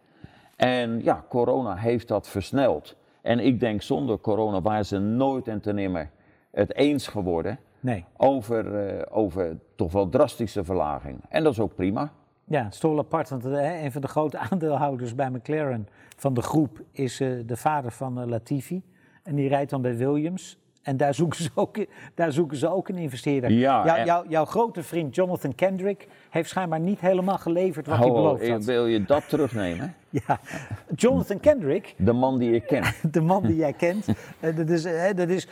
En 0.56 1.04
ja, 1.04 1.26
corona 1.30 1.76
heeft 1.76 2.08
dat 2.08 2.28
versneld. 2.28 2.96
En 3.22 3.39
ik 3.39 3.60
denk 3.60 3.82
zonder 3.82 4.20
corona 4.20 4.62
waren 4.62 4.86
ze 4.86 5.00
nooit 5.00 5.48
en 5.48 5.62
ten 5.62 5.76
nimmer 5.76 6.10
het 6.52 6.76
eens 6.76 7.08
geworden 7.08 7.60
Nee. 7.80 8.06
over, 8.17 8.88
eh, 8.88 9.17
over 9.17 9.58
toch 9.76 9.91
wel 9.91 10.10
drastische 10.10 10.63
verlaging. 10.63 11.20
En 11.30 11.43
dat 11.43 11.52
is 11.54 11.60
ook 11.60 11.76
prima. 11.76 12.12
Ja, 12.50 12.68
wel 12.72 12.98
apart, 12.98 13.30
want 13.30 13.46
eh, 13.46 13.84
een 13.84 13.92
van 13.92 14.02
de 14.02 14.08
grote 14.08 14.38
aandeelhouders 14.50 15.16
bij 15.16 15.30
McLaren 15.30 15.88
van 16.18 16.34
de 16.34 16.42
groep 16.42 16.82
is 16.92 17.20
eh, 17.20 17.30
de 17.46 17.58
vader 17.58 17.92
van 17.92 18.22
eh, 18.22 18.28
Latifi. 18.28 18.82
En 19.24 19.36
die 19.36 19.48
rijdt 19.48 19.70
dan 19.70 19.82
bij 19.82 19.98
Williams. 19.98 20.58
En 20.82 20.98
daar 20.98 21.14
zoeken 21.22 21.44
ze 21.44 21.50
ook, 21.56 21.86
daar 22.16 22.32
zoeken 22.32 22.58
ze 22.58 22.68
ook 22.70 22.90
een 22.90 22.98
investeerder. 22.98 23.52
Ja, 23.52 23.86
Jou- 23.86 23.98
en- 24.00 24.06
jou- 24.06 24.26
jouw 24.30 24.46
grote 24.46 24.84
vriend 24.84 25.16
Jonathan 25.16 25.56
Kendrick 25.56 26.08
heeft 26.30 26.50
schijnbaar 26.50 26.80
niet 26.80 27.00
helemaal 27.00 27.38
geleverd 27.38 27.88
wat 27.88 27.98
hij 27.98 28.08
beloofd 28.12 28.50
had. 28.50 28.64
wil 28.66 28.86
je 28.86 29.04
dat 29.04 29.30
terugnemen? 29.30 29.96
Ja, 30.10 30.39
Jonathan 30.96 31.39
Kendrick, 31.39 31.96
De 31.98 32.13
man 32.13 32.38
die 32.38 32.52
je 32.52 32.60
kent. 32.60 33.04
de 33.13 33.22
man 33.22 33.43
die 33.43 33.56
jij 33.56 33.74
kent. 33.74 34.08
eh, 34.39 34.56
dat 34.56 34.70
is, 34.70 34.86
eh, 34.86 35.15
dat 35.15 35.30
is, 35.30 35.48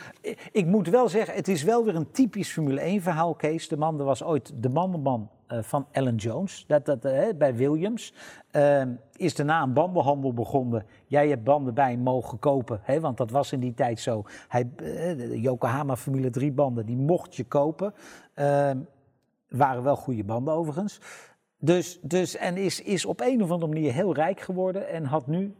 ik 0.52 0.66
moet 0.66 0.90
wel 0.90 1.10
zeggen, 1.10 1.36
het 1.36 1.48
is 1.48 1.64
wel 1.64 1.86
weer 1.86 1.96
een 1.96 2.12
typisch 2.12 2.52
Formule 2.52 2.80
1 2.80 3.02
verhaal, 3.02 3.36
Kees. 3.36 3.68
De 3.68 3.78
man 3.78 3.98
was 3.98 4.24
ooit 4.24 4.52
de 4.56 4.70
bandenman 4.70 5.30
eh, 5.48 5.62
van 5.62 5.88
Alan 5.92 6.16
Jones 6.16 6.66
dat, 6.68 6.86
dat, 6.86 7.02
bij 7.38 7.56
Williams. 7.56 8.14
Ehm, 8.52 8.90
is 9.16 9.36
daarna 9.36 9.62
een 9.62 9.74
bandenhandel 9.74 10.34
begonnen. 10.34 10.86
Jij 11.06 11.30
hebt 11.30 11.44
banden 11.44 11.74
bij 11.74 11.92
hem 11.92 12.00
mogen 12.00 12.40
kopen, 12.40 12.80
hè, 12.84 13.00
want 13.00 13.18
dat 13.18 13.32
was 13.32 13.52
in 13.52 13.60
die 13.60 13.74
tijd 13.74 14.00
zo. 14.00 14.24
Hij, 14.48 14.70
de 14.76 15.42
Yokohama 15.42 15.96
Formule 15.96 16.30
3 16.30 16.52
banden, 16.52 16.86
die 16.86 16.98
mocht 16.98 17.36
je 17.36 17.44
kopen. 17.44 17.94
Ehm, 18.34 18.78
waren 19.50 19.84
wel 19.84 19.96
goede 19.96 20.24
banden 20.24 20.54
overigens. 20.54 21.00
Dus, 21.60 22.00
dus, 22.02 22.36
en 22.36 22.58
is, 22.58 22.82
is 22.82 23.06
op 23.06 23.22
een 23.22 23.44
of 23.44 23.52
andere 23.52 23.74
manier 23.74 23.94
heel 23.94 24.14
rijk 24.14 24.40
geworden 24.40 24.90
en 24.90 25.06
had 25.06 25.28
nu 25.28 25.56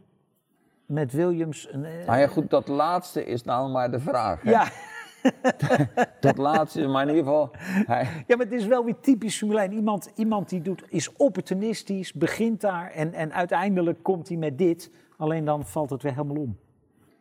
met 0.86 1.12
Williams. 1.12 1.68
Een, 1.72 1.80
Maar 1.80 2.04
Nou 2.06 2.18
ja, 2.18 2.26
goed, 2.26 2.50
dat 2.50 2.68
laatste 2.68 3.24
is 3.24 3.42
nou 3.42 3.70
maar 3.70 3.90
de 3.90 4.00
vraag. 4.00 4.42
hè? 4.42 4.50
ja, 4.50 4.68
Dat 6.20 6.36
laatste 6.36 6.86
maar 6.86 7.02
in 7.02 7.08
ieder 7.08 7.24
geval. 7.24 7.50
Hij, 7.86 8.24
ja, 8.26 8.36
maar 8.36 8.46
het 8.46 8.54
is 8.54 8.66
wel 8.66 8.84
weer 8.84 9.00
typisch 9.00 9.38
Formule 9.38 9.60
1. 9.60 9.72
Iemand, 9.72 10.12
iemand 10.14 10.48
die 10.48 10.62
doet, 10.62 10.82
is 10.88 11.12
opportunistisch, 11.12 12.12
begint 12.12 12.60
daar 12.60 12.90
en, 12.90 13.12
en 13.12 13.32
uiteindelijk 13.32 14.02
komt 14.02 14.28
hij 14.28 14.36
met 14.36 14.58
dit. 14.58 14.90
Alleen 15.16 15.44
dan 15.44 15.64
valt 15.64 15.90
het 15.90 16.02
weer 16.02 16.14
helemaal 16.14 16.42
om. 16.42 16.58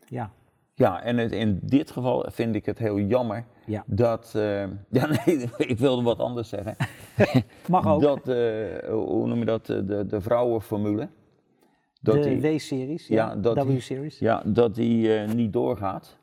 Ja, 0.07 0.31
ja, 0.73 1.01
en 1.01 1.17
het, 1.17 1.31
in 1.31 1.59
dit 1.63 1.91
geval 1.91 2.25
vind 2.31 2.55
ik 2.55 2.65
het 2.65 2.77
heel 2.77 2.99
jammer 2.99 3.45
Ja. 3.65 3.83
dat. 3.85 4.31
eh, 4.35 4.61
ja, 4.99 5.07
nee, 5.25 5.49
ik 5.57 5.77
wilde 5.79 6.01
wat 6.03 6.19
anders 6.19 6.49
zeggen. 6.49 6.75
mag 7.67 7.87
ook. 7.87 8.01
Dat, 8.01 8.27
eh, 8.27 8.89
hoe 8.89 9.27
noem 9.27 9.39
je 9.39 9.45
dat? 9.45 9.69
eh, 9.69 9.77
De, 9.83 10.05
de 10.05 10.21
vrouwenformule. 10.21 11.07
Dat 12.01 12.23
de 12.23 12.39
W-series, 12.39 13.07
ja, 13.07 13.15
Ja, 13.29 13.35
dat 13.35 13.55
die- 13.55 13.75
W-series. 13.75 14.19
ja, 14.19 14.41
dat 14.45 14.75
die 14.75 15.09
niet 15.09 15.53
doorgaat. 15.53 16.17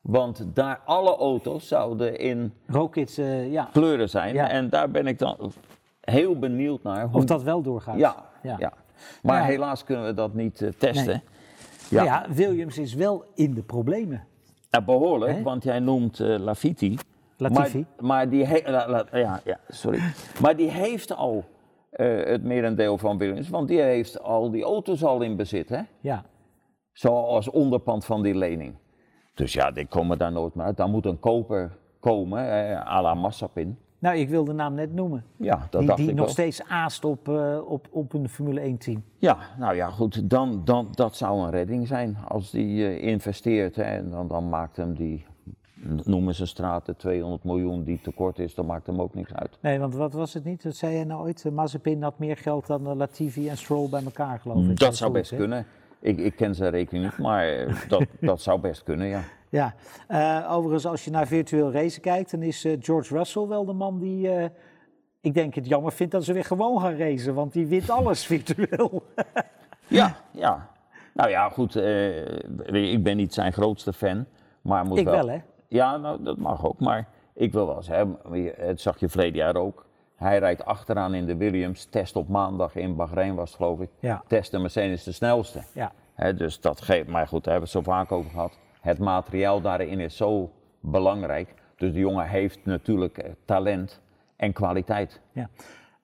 Want 0.00 0.44
daar 0.54 0.80
alle 0.84 1.16
auto's 1.16 1.68
zouden 1.68 2.18
in 2.18 2.52
Rockets, 2.66 3.16
ja. 3.50 3.68
kleuren 3.72 4.08
zijn. 4.08 4.34
Ja. 4.34 4.48
En 4.48 4.68
daar 4.70 4.90
ben 4.90 5.06
ik 5.06 5.18
dan 5.18 5.52
heel 6.00 6.38
benieuwd 6.38 6.82
naar. 6.82 7.06
Hoe 7.08 7.18
Of 7.20 7.24
dat 7.24 7.42
wel 7.42 7.62
doorgaat. 7.62 7.98
Ja, 7.98 8.26
Ja. 8.42 8.56
ja. 8.58 8.72
Maar 9.22 9.44
helaas 9.44 9.84
kunnen 9.84 10.04
we 10.06 10.14
dat 10.14 10.34
niet 10.34 10.70
testen. 10.78 11.06
Nee. 11.06 11.22
Ja. 11.90 11.96
Maar 11.96 12.04
ja, 12.04 12.26
Williams 12.34 12.78
is 12.78 12.94
wel 12.94 13.24
in 13.34 13.54
de 13.54 13.62
problemen. 13.62 14.24
Ja, 14.70 14.82
behoorlijk, 14.82 15.32
want 15.42 15.62
jij 15.64 15.78
noemt 15.78 16.20
eh 16.20 16.38
Lafiti. 16.38 16.98
Latifi. 17.36 17.78
Maar, 17.96 18.06
maar 18.06 18.28
die 18.28 18.44
he- 18.44 18.70
la- 18.70 18.88
la- 18.88 19.06
ja, 19.18 19.40
ja, 19.44 19.58
sorry. 19.68 20.00
maar 20.42 20.56
die 20.56 20.70
heeft 20.70 21.16
al 21.16 21.44
eh, 21.90 22.24
het 22.24 22.42
merendeel 22.42 22.98
van 22.98 23.18
Williams, 23.18 23.48
want 23.48 23.68
die 23.68 23.80
heeft 23.80 24.22
al 24.22 24.50
die 24.50 24.62
auto's 24.62 25.04
al 25.04 25.20
in 25.22 25.36
bezit, 25.36 25.68
hè? 25.68 25.80
Ja. 26.00 26.24
Zoals 26.92 27.50
onderpand 27.50 28.04
van 28.04 28.22
die 28.22 28.34
lening. 28.34 28.74
Dus 29.34 29.52
ja, 29.52 29.70
die 29.70 29.86
komen 29.86 30.18
daar 30.18 30.32
nooit 30.32 30.54
meer 30.54 30.66
uit. 30.66 30.76
Dan 30.76 30.90
moet 30.90 31.06
een 31.06 31.20
koper 31.20 31.78
komen, 32.00 32.50
eh, 32.50 32.86
à 32.86 33.02
la 33.02 33.14
Massapin. 33.14 33.78
Nou, 34.00 34.16
ik 34.16 34.28
wil 34.28 34.44
de 34.44 34.52
naam 34.52 34.74
net 34.74 34.94
noemen. 34.94 35.24
Ja, 35.36 35.66
dat 35.70 35.80
die 35.80 35.88
dacht 35.88 35.98
die 35.98 36.08
ik 36.08 36.14
nog 36.14 36.24
wel. 36.24 36.32
steeds 36.32 36.62
aast 36.62 37.04
op, 37.04 37.28
eh, 37.28 37.58
op, 37.66 37.88
op 37.90 38.12
een 38.12 38.28
Formule 38.28 38.60
1 38.60 38.78
team. 38.78 39.02
Ja, 39.18 39.38
nou 39.58 39.74
ja, 39.74 39.90
goed, 39.90 40.30
dan, 40.30 40.62
dan, 40.64 40.88
dat 40.90 41.16
zou 41.16 41.42
een 41.42 41.50
redding 41.50 41.86
zijn 41.86 42.16
als 42.28 42.50
die 42.50 42.86
eh, 42.86 43.02
investeert. 43.02 43.76
Hè, 43.76 43.82
en 43.82 44.10
dan, 44.10 44.28
dan 44.28 44.48
maakt 44.48 44.76
hem 44.76 44.94
die, 44.94 45.24
noemen 46.04 46.34
ze 46.34 46.46
straten, 46.46 46.96
200 46.96 47.44
miljoen 47.44 47.84
die 47.84 48.00
tekort 48.00 48.38
is, 48.38 48.54
dan 48.54 48.66
maakt 48.66 48.86
hem 48.86 49.00
ook 49.00 49.14
niks 49.14 49.34
uit. 49.34 49.58
Nee, 49.60 49.78
want 49.78 49.94
wat 49.94 50.12
was 50.12 50.34
het 50.34 50.44
niet? 50.44 50.62
Dat 50.62 50.76
zei 50.76 50.94
jij 50.94 51.04
nou 51.04 51.22
ooit. 51.22 51.44
Uh, 51.44 51.52
Mazepin 51.52 52.02
had 52.02 52.18
meer 52.18 52.36
geld 52.36 52.66
dan 52.66 52.86
eh, 52.86 52.96
Latifi 52.96 53.48
en 53.48 53.56
Stroll 53.56 53.88
bij 53.88 54.04
elkaar, 54.04 54.38
geloof 54.38 54.66
ik. 54.66 54.78
Dat 54.78 54.96
zou 54.96 55.12
best 55.12 55.36
kunnen. 55.36 55.66
Ik, 56.00 56.18
ik 56.18 56.36
ken 56.36 56.54
zijn 56.54 56.70
rekening 56.70 57.04
niet, 57.04 57.18
maar 57.18 57.48
eh, 57.48 57.74
dat, 57.88 58.04
dat 58.20 58.40
zou 58.40 58.60
best 58.60 58.82
kunnen, 58.82 59.06
ja. 59.06 59.20
Ja, 59.48 59.74
Eh, 60.06 60.52
overigens 60.52 60.86
als 60.86 61.04
je 61.04 61.10
naar 61.10 61.26
virtueel 61.26 61.72
racen 61.72 62.02
kijkt, 62.02 62.30
dan 62.30 62.42
is 62.42 62.64
eh, 62.64 62.76
George 62.80 63.16
Russell 63.16 63.46
wel 63.46 63.64
de 63.64 63.72
man 63.72 63.98
die, 63.98 64.30
ik 65.20 65.34
denk 65.34 65.54
het 65.54 65.66
jammer 65.66 65.92
vindt 65.92 66.12
dat 66.12 66.24
ze 66.24 66.32
weer 66.32 66.44
gewoon 66.44 66.80
gaan 66.80 66.96
racen, 66.96 67.34
want 67.34 67.52
die 67.52 67.66
wint 67.66 67.90
alles 67.90 68.26
virtueel. 68.32 69.02
Ja, 69.86 70.16
ja. 70.30 70.68
Nou 71.14 71.30
ja, 71.30 71.48
goed, 71.48 71.76
ik 72.72 73.02
ben 73.02 73.16
niet 73.16 73.34
zijn 73.34 73.52
grootste 73.52 73.92
fan, 73.92 74.26
maar 74.62 74.84
moet 74.84 74.98
ik 74.98 75.04
wel, 75.04 75.28
hè? 75.28 75.38
Ja, 75.68 75.96
nou, 75.96 76.22
dat 76.22 76.36
mag 76.38 76.66
ook, 76.66 76.80
maar 76.80 77.08
ik 77.34 77.52
wil 77.52 77.66
wel 77.66 77.76
eens, 77.76 77.88
hè, 77.88 78.04
het 78.66 78.80
zag 78.80 79.00
je 79.00 79.08
verleden 79.08 79.36
jaar 79.36 79.56
ook. 79.56 79.86
Hij 80.20 80.38
rijdt 80.38 80.64
achteraan 80.64 81.14
in 81.14 81.26
de 81.26 81.36
Williams, 81.36 81.84
test 81.84 82.16
op 82.16 82.28
maandag 82.28 82.74
in 82.74 82.96
Bahrein 82.96 83.34
was 83.34 83.48
het 83.48 83.56
geloof 83.56 83.80
ik. 83.80 83.90
Ja. 83.98 84.22
Test 84.26 84.50
de 84.50 84.58
Mercedes 84.58 85.04
de 85.04 85.12
snelste. 85.12 85.62
Ja. 85.72 85.92
Dus 86.32 86.60
dat 86.60 86.80
geeft, 86.80 87.08
maar 87.08 87.28
goed, 87.28 87.44
daar 87.44 87.52
hebben 87.52 87.72
we 87.72 87.78
het 87.78 87.86
zo 87.86 87.92
vaak 87.92 88.12
over 88.12 88.30
gehad. 88.30 88.58
Het 88.80 88.98
materiaal 88.98 89.60
daarin 89.60 90.00
is 90.00 90.16
zo 90.16 90.50
belangrijk. 90.80 91.54
Dus 91.76 91.92
de 91.92 91.98
jongen 91.98 92.28
heeft 92.28 92.58
natuurlijk 92.64 93.18
eh, 93.18 93.30
talent 93.44 94.00
en 94.36 94.52
kwaliteit. 94.52 95.20
Ja. 95.32 95.48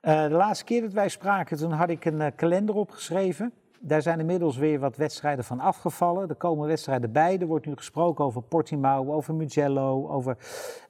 Eh, 0.00 0.22
de 0.22 0.34
laatste 0.34 0.64
keer 0.64 0.80
dat 0.80 0.92
wij 0.92 1.08
spraken, 1.08 1.56
toen 1.56 1.72
had 1.72 1.88
ik 1.88 2.04
een 2.04 2.20
eh, 2.20 2.32
kalender 2.36 2.74
opgeschreven. 2.74 3.52
Daar 3.80 4.02
zijn 4.02 4.20
inmiddels 4.20 4.56
weer 4.56 4.78
wat 4.80 4.96
wedstrijden 4.96 5.44
van 5.44 5.60
afgevallen. 5.60 6.28
Er 6.28 6.34
komen 6.34 6.66
wedstrijden 6.68 7.12
bij. 7.12 7.38
Er 7.38 7.46
wordt 7.46 7.66
nu 7.66 7.76
gesproken 7.76 8.24
over 8.24 8.42
Portimao, 8.42 9.12
over 9.12 9.34
Mugello. 9.34 10.08
Over, 10.08 10.36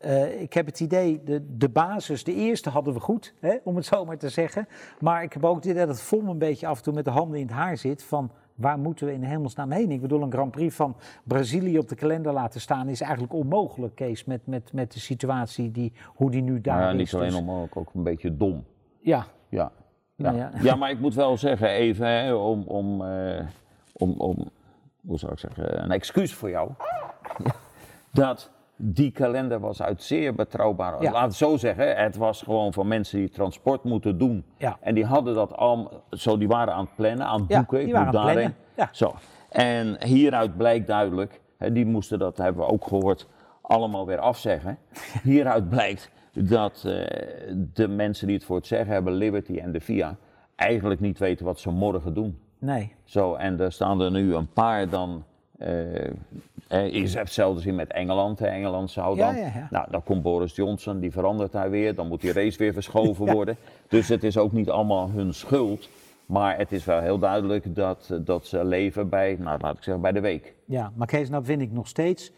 eh, 0.00 0.40
ik 0.40 0.52
heb 0.52 0.66
het 0.66 0.80
idee, 0.80 1.22
de, 1.24 1.56
de 1.56 1.68
basis, 1.68 2.24
de 2.24 2.34
eerste 2.34 2.70
hadden 2.70 2.94
we 2.94 3.00
goed, 3.00 3.34
hè, 3.40 3.56
om 3.64 3.76
het 3.76 3.84
zo 3.84 4.04
maar 4.04 4.18
te 4.18 4.28
zeggen. 4.28 4.68
Maar 5.00 5.22
ik 5.22 5.32
heb 5.32 5.44
ook 5.44 5.56
het 5.56 5.64
idee 5.64 5.86
dat 5.86 5.88
het 5.88 6.00
vol 6.00 6.22
een 6.26 6.38
beetje 6.38 6.66
af 6.66 6.76
en 6.76 6.82
toe 6.82 6.92
met 6.94 7.04
de 7.04 7.10
handen 7.10 7.38
in 7.40 7.46
het 7.46 7.54
haar 7.54 7.76
zit. 7.76 8.02
Van 8.02 8.30
waar 8.54 8.78
moeten 8.78 9.06
we 9.06 9.12
in 9.12 9.22
hemelsnaam 9.22 9.70
heen? 9.70 9.90
Ik 9.90 10.00
bedoel, 10.00 10.22
een 10.22 10.32
Grand 10.32 10.50
Prix 10.50 10.74
van 10.74 10.96
Brazilië 11.24 11.78
op 11.78 11.88
de 11.88 11.94
kalender 11.94 12.32
laten 12.32 12.60
staan 12.60 12.88
is 12.88 13.00
eigenlijk 13.00 13.32
onmogelijk, 13.32 13.94
Kees. 13.94 14.24
Met, 14.24 14.46
met, 14.46 14.72
met 14.72 14.92
de 14.92 15.00
situatie, 15.00 15.70
die, 15.70 15.92
hoe 16.06 16.30
die 16.30 16.42
nu 16.42 16.60
daar 16.60 16.78
Maar 16.78 16.92
is. 16.92 16.98
niet 16.98 17.14
alleen 17.14 17.28
Dus- 17.28 17.38
onmogelijk, 17.38 17.76
ook 17.76 17.88
een 17.94 18.02
beetje 18.02 18.36
dom. 18.36 18.64
Ja, 19.00 19.26
Ja. 19.48 19.72
Ja. 20.16 20.30
Nou 20.30 20.36
ja. 20.36 20.50
ja. 20.62 20.74
maar 20.74 20.90
ik 20.90 21.00
moet 21.00 21.14
wel 21.14 21.36
zeggen, 21.36 21.68
even 21.68 22.06
hè, 22.06 22.34
om, 22.34 22.62
om, 22.62 23.04
eh, 23.04 23.44
om, 23.92 24.14
om, 24.18 24.50
hoe 25.06 25.18
zou 25.18 25.32
ik 25.32 25.38
zeggen, 25.38 25.82
een 25.82 25.90
excuus 25.90 26.34
voor 26.34 26.50
jou. 26.50 26.70
dat 28.12 28.50
die 28.76 29.10
kalender 29.10 29.60
was 29.60 29.82
uit 29.82 30.02
zeer 30.02 30.34
betrouwbare, 30.34 31.02
Ja. 31.02 31.12
laat 31.12 31.26
het 31.26 31.34
zo 31.34 31.56
zeggen, 31.56 31.96
het 31.96 32.16
was 32.16 32.42
gewoon 32.42 32.72
voor 32.72 32.86
mensen 32.86 33.18
die 33.18 33.28
transport 33.28 33.84
moeten 33.84 34.18
doen. 34.18 34.44
Ja. 34.56 34.76
En 34.80 34.94
die 34.94 35.04
hadden 35.04 35.34
dat 35.34 35.56
al, 35.56 36.02
zo 36.10 36.38
die 36.38 36.48
waren 36.48 36.74
aan 36.74 36.84
het 36.84 36.94
plannen, 36.94 37.26
aan 37.26 37.40
het 37.40 37.48
boeken. 37.48 37.78
die 37.78 37.86
ik 37.86 37.92
waren 37.94 38.42
moet 38.42 38.52
aan. 38.76 38.88
Zo. 38.92 39.14
En 39.48 40.04
hieruit 40.04 40.56
blijkt 40.56 40.86
duidelijk, 40.86 41.40
hè, 41.58 41.72
die 41.72 41.86
moesten 41.86 42.18
dat, 42.18 42.36
hebben 42.38 42.66
we 42.66 42.72
ook 42.72 42.86
gehoord, 42.86 43.28
allemaal 43.60 44.06
weer 44.06 44.18
afzeggen. 44.18 44.78
Hieruit 45.22 45.68
blijkt 45.68 46.10
dat 46.38 46.84
eh, 46.86 47.04
de 47.74 47.88
mensen 47.88 48.26
die 48.26 48.36
het 48.36 48.44
voor 48.44 48.56
het 48.56 48.66
zeggen 48.66 48.92
hebben, 48.92 49.12
Liberty 49.12 49.58
en 49.58 49.72
de 49.72 49.80
VIA, 49.80 50.16
eigenlijk 50.56 51.00
niet 51.00 51.18
weten 51.18 51.44
wat 51.44 51.60
ze 51.60 51.70
morgen 51.70 52.14
doen. 52.14 52.38
nee. 52.58 52.92
Zo, 53.04 53.34
en 53.34 53.60
er 53.60 53.72
staan 53.72 54.00
er 54.00 54.10
nu 54.10 54.34
een 54.34 54.52
paar 54.52 54.88
dan. 54.88 55.24
eh 55.58 56.10
eh, 56.68 56.92
je 56.92 56.98
hebt 57.00 57.12
hetzelfde 57.14 57.60
zien 57.60 57.74
met 57.74 57.92
Engeland. 57.92 58.38
Hè. 58.38 58.46
Engeland 58.46 58.90
zou 58.90 59.16
Ja, 59.16 59.26
dan. 59.26 59.36
ja, 59.40 59.46
ja. 59.54 59.66
Nou, 59.70 59.86
dan 59.90 60.02
komt 60.02 60.22
Boris 60.22 60.54
Johnson, 60.56 61.00
die 61.00 61.12
verandert 61.12 61.52
daar 61.52 61.70
weer. 61.70 61.94
Dan 61.94 62.08
moet 62.08 62.20
die 62.20 62.32
race 62.32 62.58
weer 62.58 62.72
verschoven 62.80 63.32
worden. 63.32 63.56
Dus 63.88 64.08
het 64.08 64.24
is 64.24 64.38
ook 64.38 64.52
niet 64.52 64.70
allemaal 64.70 65.10
hun 65.10 65.34
schuld. 65.34 65.88
Maar 66.26 66.56
het 66.58 66.72
is 66.72 66.84
wel 66.84 67.00
heel 67.00 67.18
duidelijk 67.18 67.74
dat, 67.74 68.18
dat 68.20 68.46
ze 68.46 68.64
leven 68.64 69.08
bij, 69.08 69.36
nou 69.40 69.58
laat 69.60 69.76
ik 69.76 69.82
zeggen, 69.82 70.02
bij 70.02 70.12
de 70.12 70.20
week. 70.20 70.54
Ja, 70.64 70.92
maar 70.94 71.06
Kees, 71.06 71.28
nou 71.28 71.44
vind 71.44 71.60
ik 71.62 71.72
nog 71.72 71.88
steeds, 71.88 72.32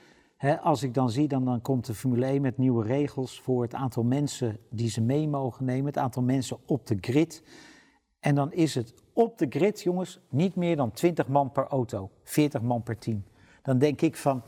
als 0.63 0.83
ik 0.83 0.95
dan 0.95 1.11
zie, 1.11 1.29
dan, 1.29 1.45
dan 1.45 1.61
komt 1.61 1.87
de 1.87 1.95
Formule 1.95 2.27
1 2.27 2.43
met 2.43 2.59
nieuwe 2.59 2.85
regels 2.85 3.41
voor 3.41 3.63
het 3.63 3.75
aantal 3.75 4.03
mensen 4.03 4.59
die 4.71 4.91
ze 4.91 5.01
mee 5.01 5.29
mogen 5.29 5.65
nemen, 5.65 5.87
het 5.87 5.99
aantal 5.99 6.23
mensen 6.23 6.59
op 6.67 6.87
de 6.87 6.97
grid. 7.01 7.43
En 8.21 8.35
dan 8.35 8.53
is 8.53 8.75
het 8.75 8.95
op 9.13 9.39
de 9.39 9.47
grid, 9.49 9.83
jongens, 9.83 10.21
niet 10.29 10.55
meer 10.55 10.77
dan 10.77 10.91
20 10.91 11.29
man 11.29 11.53
per 11.53 11.67
auto, 11.67 12.11
40 12.23 12.63
man 12.63 12.83
per 12.83 12.99
team. 12.99 13.25
Dan 13.63 13.79
denk 13.79 14.01
ik 14.01 14.17
van, 14.17 14.43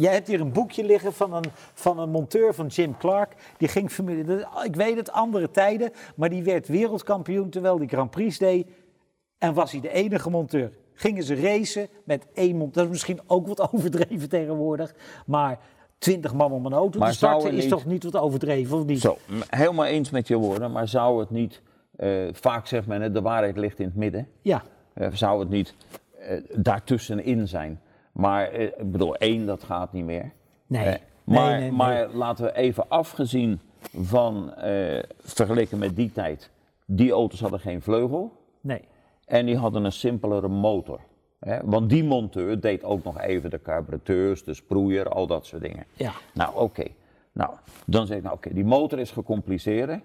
Jij 0.00 0.12
hebt 0.12 0.28
hier 0.28 0.40
een 0.40 0.52
boekje 0.52 0.84
liggen 0.84 1.12
van 1.12 1.32
een, 1.34 1.44
van 1.74 1.98
een 1.98 2.10
monteur 2.10 2.54
van 2.54 2.66
Jim 2.66 2.96
Clark. 2.96 3.34
Die 3.56 3.68
ging 3.68 3.90
Formule. 3.90 4.48
Ik 4.64 4.76
weet 4.76 4.96
het, 4.96 5.10
andere 5.10 5.50
tijden. 5.50 5.92
Maar 6.16 6.28
die 6.28 6.42
werd 6.42 6.68
wereldkampioen 6.68 7.50
terwijl 7.50 7.78
die 7.78 7.88
Grand 7.88 8.10
Prix 8.10 8.38
deed. 8.38 8.66
En 9.38 9.54
was 9.54 9.72
hij 9.72 9.80
de 9.80 9.90
enige 9.90 10.30
monteur. 10.30 10.72
Gingen 11.00 11.22
ze 11.22 11.34
racen 11.34 11.88
met 12.04 12.26
één 12.34 12.56
monteur. 12.56 12.74
Dat 12.74 12.84
is 12.84 12.90
misschien 12.90 13.20
ook 13.26 13.46
wat 13.46 13.60
overdreven 13.72 14.28
tegenwoordig. 14.28 14.94
Maar 15.26 15.58
20 15.98 16.34
man 16.34 16.52
om 16.52 16.66
een 16.66 16.72
auto 16.72 16.98
Maar 16.98 17.08
te 17.10 17.14
starten 17.14 17.52
is 17.52 17.60
niet- 17.62 17.68
toch 17.68 17.84
niet 17.84 18.04
wat 18.04 18.16
overdreven, 18.16 18.78
of 18.78 18.84
niet? 18.84 19.00
Zo, 19.00 19.16
helemaal 19.48 19.84
eens 19.86 20.10
met 20.10 20.28
je 20.28 20.36
woorden. 20.36 20.72
Maar 20.72 20.88
zou 20.88 21.20
het 21.20 21.30
niet, 21.30 21.62
eh, 21.96 22.10
vaak 22.32 22.66
zegt 22.66 22.86
men, 22.86 23.12
de 23.12 23.20
waarheid 23.22 23.56
ligt 23.56 23.78
in 23.78 23.84
het 23.86 23.96
midden. 23.96 24.28
Ja, 24.42 24.62
Eh, 24.94 25.08
zou 25.12 25.40
het 25.40 25.48
niet 25.50 25.74
eh, 26.18 26.40
daartussenin 26.54 27.48
zijn? 27.48 27.80
Maar 28.12 28.52
ik 28.52 28.90
bedoel, 28.92 29.16
één, 29.16 29.46
dat 29.46 29.62
gaat 29.62 29.92
niet 29.92 30.04
meer. 30.04 30.32
nee. 30.66 30.84
Eh, 30.84 30.86
nee, 30.90 30.98
maar, 31.38 31.50
nee, 31.50 31.60
nee. 31.60 31.72
maar 31.72 32.08
laten 32.12 32.44
we 32.44 32.52
even 32.56 32.88
afgezien 32.88 33.60
van, 34.00 34.52
vergeleken 35.18 35.78
met 35.78 35.96
die 35.96 36.12
tijd, 36.12 36.50
die 36.86 37.12
auto's 37.12 37.40
hadden 37.40 37.60
geen 37.60 37.82
vleugel 37.82 38.32
nee. 38.60 38.80
En 39.30 39.46
die 39.46 39.56
hadden 39.56 39.84
een 39.84 39.92
simpelere 39.92 40.48
motor. 40.48 41.00
Hè? 41.40 41.58
Want 41.64 41.88
die 41.90 42.04
monteur 42.04 42.60
deed 42.60 42.84
ook 42.84 43.04
nog 43.04 43.20
even 43.20 43.50
de 43.50 43.62
carburateurs, 43.62 44.44
de 44.44 44.54
sproeier, 44.54 45.08
al 45.08 45.26
dat 45.26 45.46
soort 45.46 45.62
dingen. 45.62 45.84
Ja. 45.92 46.12
Nou, 46.34 46.50
oké. 46.56 46.84
Nou, 47.32 47.50
dan 47.86 48.06
zeg 48.06 48.16
ik, 48.16 48.22
nou 48.22 48.34
oké, 48.34 48.54
die 48.54 48.64
motor 48.64 48.98
is 48.98 49.10
gecompliceerder. 49.10 50.00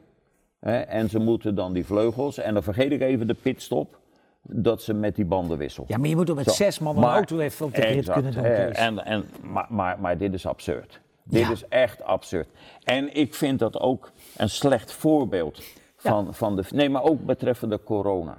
Hè, 0.60 0.78
en 0.80 1.10
ze 1.10 1.20
moeten 1.20 1.56
dan 1.56 1.74
die 1.74 1.86
vleugels, 1.86 2.38
en 2.38 2.54
dan 2.54 2.64
vergeet 2.64 2.92
ik 2.92 3.02
even 3.02 3.28
de 3.28 3.34
pitstop, 3.34 4.00
dat 4.42 4.82
ze 4.82 4.94
met 4.94 5.16
die 5.16 5.26
banden 5.26 5.58
wisselen. 5.58 5.88
Ja, 5.90 5.98
maar 5.98 6.10
je 6.10 6.16
moet 6.16 6.30
ook 6.30 6.36
met 6.36 6.46
Zo, 6.46 6.52
zes 6.52 6.80
man 6.80 6.96
een 6.96 7.02
maar- 7.02 7.14
auto 7.16 7.40
even 7.40 7.66
op 7.66 7.76
de 7.76 7.82
grid 7.82 7.98
Exact, 7.98 8.14
kunnen 8.22 8.34
doen. 8.44 8.44
Kees. 8.52 8.78
en, 8.78 9.06
en, 9.06 9.24
maar, 9.44 9.66
maar, 9.70 10.00
maar 10.00 10.18
dit 10.18 10.34
is 10.34 10.46
absurd. 10.46 11.00
Dit 11.24 11.42
Ja. 11.42 11.52
is 11.52 11.68
echt 11.68 12.04
absurd. 12.04 12.48
En 12.84 13.16
ik 13.16 13.34
vind 13.34 13.60
dat 13.60 13.80
ook 13.80 14.12
een 14.38 14.50
slecht 14.50 14.92
voorbeeld 14.92 15.62
van, 15.96 16.34
van 16.34 16.56
de. 16.56 16.64
Nee, 16.70 16.90
maar 16.90 17.04
ook 17.04 17.26
betreffende 17.26 17.80
corona. 17.84 18.38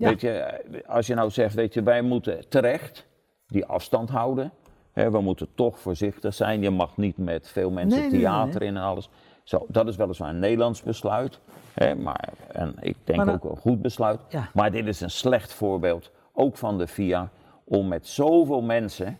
Ja. 0.00 0.08
Weet 0.08 0.20
je, 0.20 0.60
als 0.86 1.06
je 1.06 1.14
nou 1.14 1.30
zegt, 1.30 1.54
weet 1.54 1.74
je, 1.74 1.82
wij 1.82 2.02
moeten 2.02 2.48
terecht 2.48 3.06
die 3.46 3.64
afstand 3.66 4.10
houden. 4.10 4.52
Hè, 4.92 5.10
we 5.10 5.20
moeten 5.20 5.48
toch 5.54 5.78
voorzichtig 5.78 6.34
zijn. 6.34 6.62
Je 6.62 6.70
mag 6.70 6.96
niet 6.96 7.16
met 7.16 7.48
veel 7.48 7.70
mensen 7.70 8.00
Nee, 8.00 8.10
nee, 8.10 8.20
nee, 8.20 8.20
theater 8.20 8.62
in 8.62 8.76
en 8.76 8.82
alles. 8.82 9.08
Zo, 9.42 9.66
dat 9.68 9.88
is 9.88 9.96
weliswaar 9.96 10.28
een 10.28 10.38
Nederlands 10.38 10.82
besluit. 10.82 11.40
Hè, 11.74 11.94
maar, 11.94 12.28
en 12.52 12.74
ik 12.80 12.96
denk 13.04 13.24
Maar 13.24 13.34
ook 13.34 13.44
een 13.44 13.56
goed 13.56 13.82
besluit. 13.82 14.20
Ja. 14.28 14.50
Maar 14.54 14.70
dit 14.70 14.86
is 14.86 15.00
een 15.00 15.10
slecht 15.10 15.52
voorbeeld, 15.52 16.10
ook 16.32 16.56
van 16.56 16.78
de 16.78 16.86
FIA, 16.86 17.30
om 17.64 17.88
met 17.88 18.06
zoveel 18.06 18.62
mensen. 18.62 19.18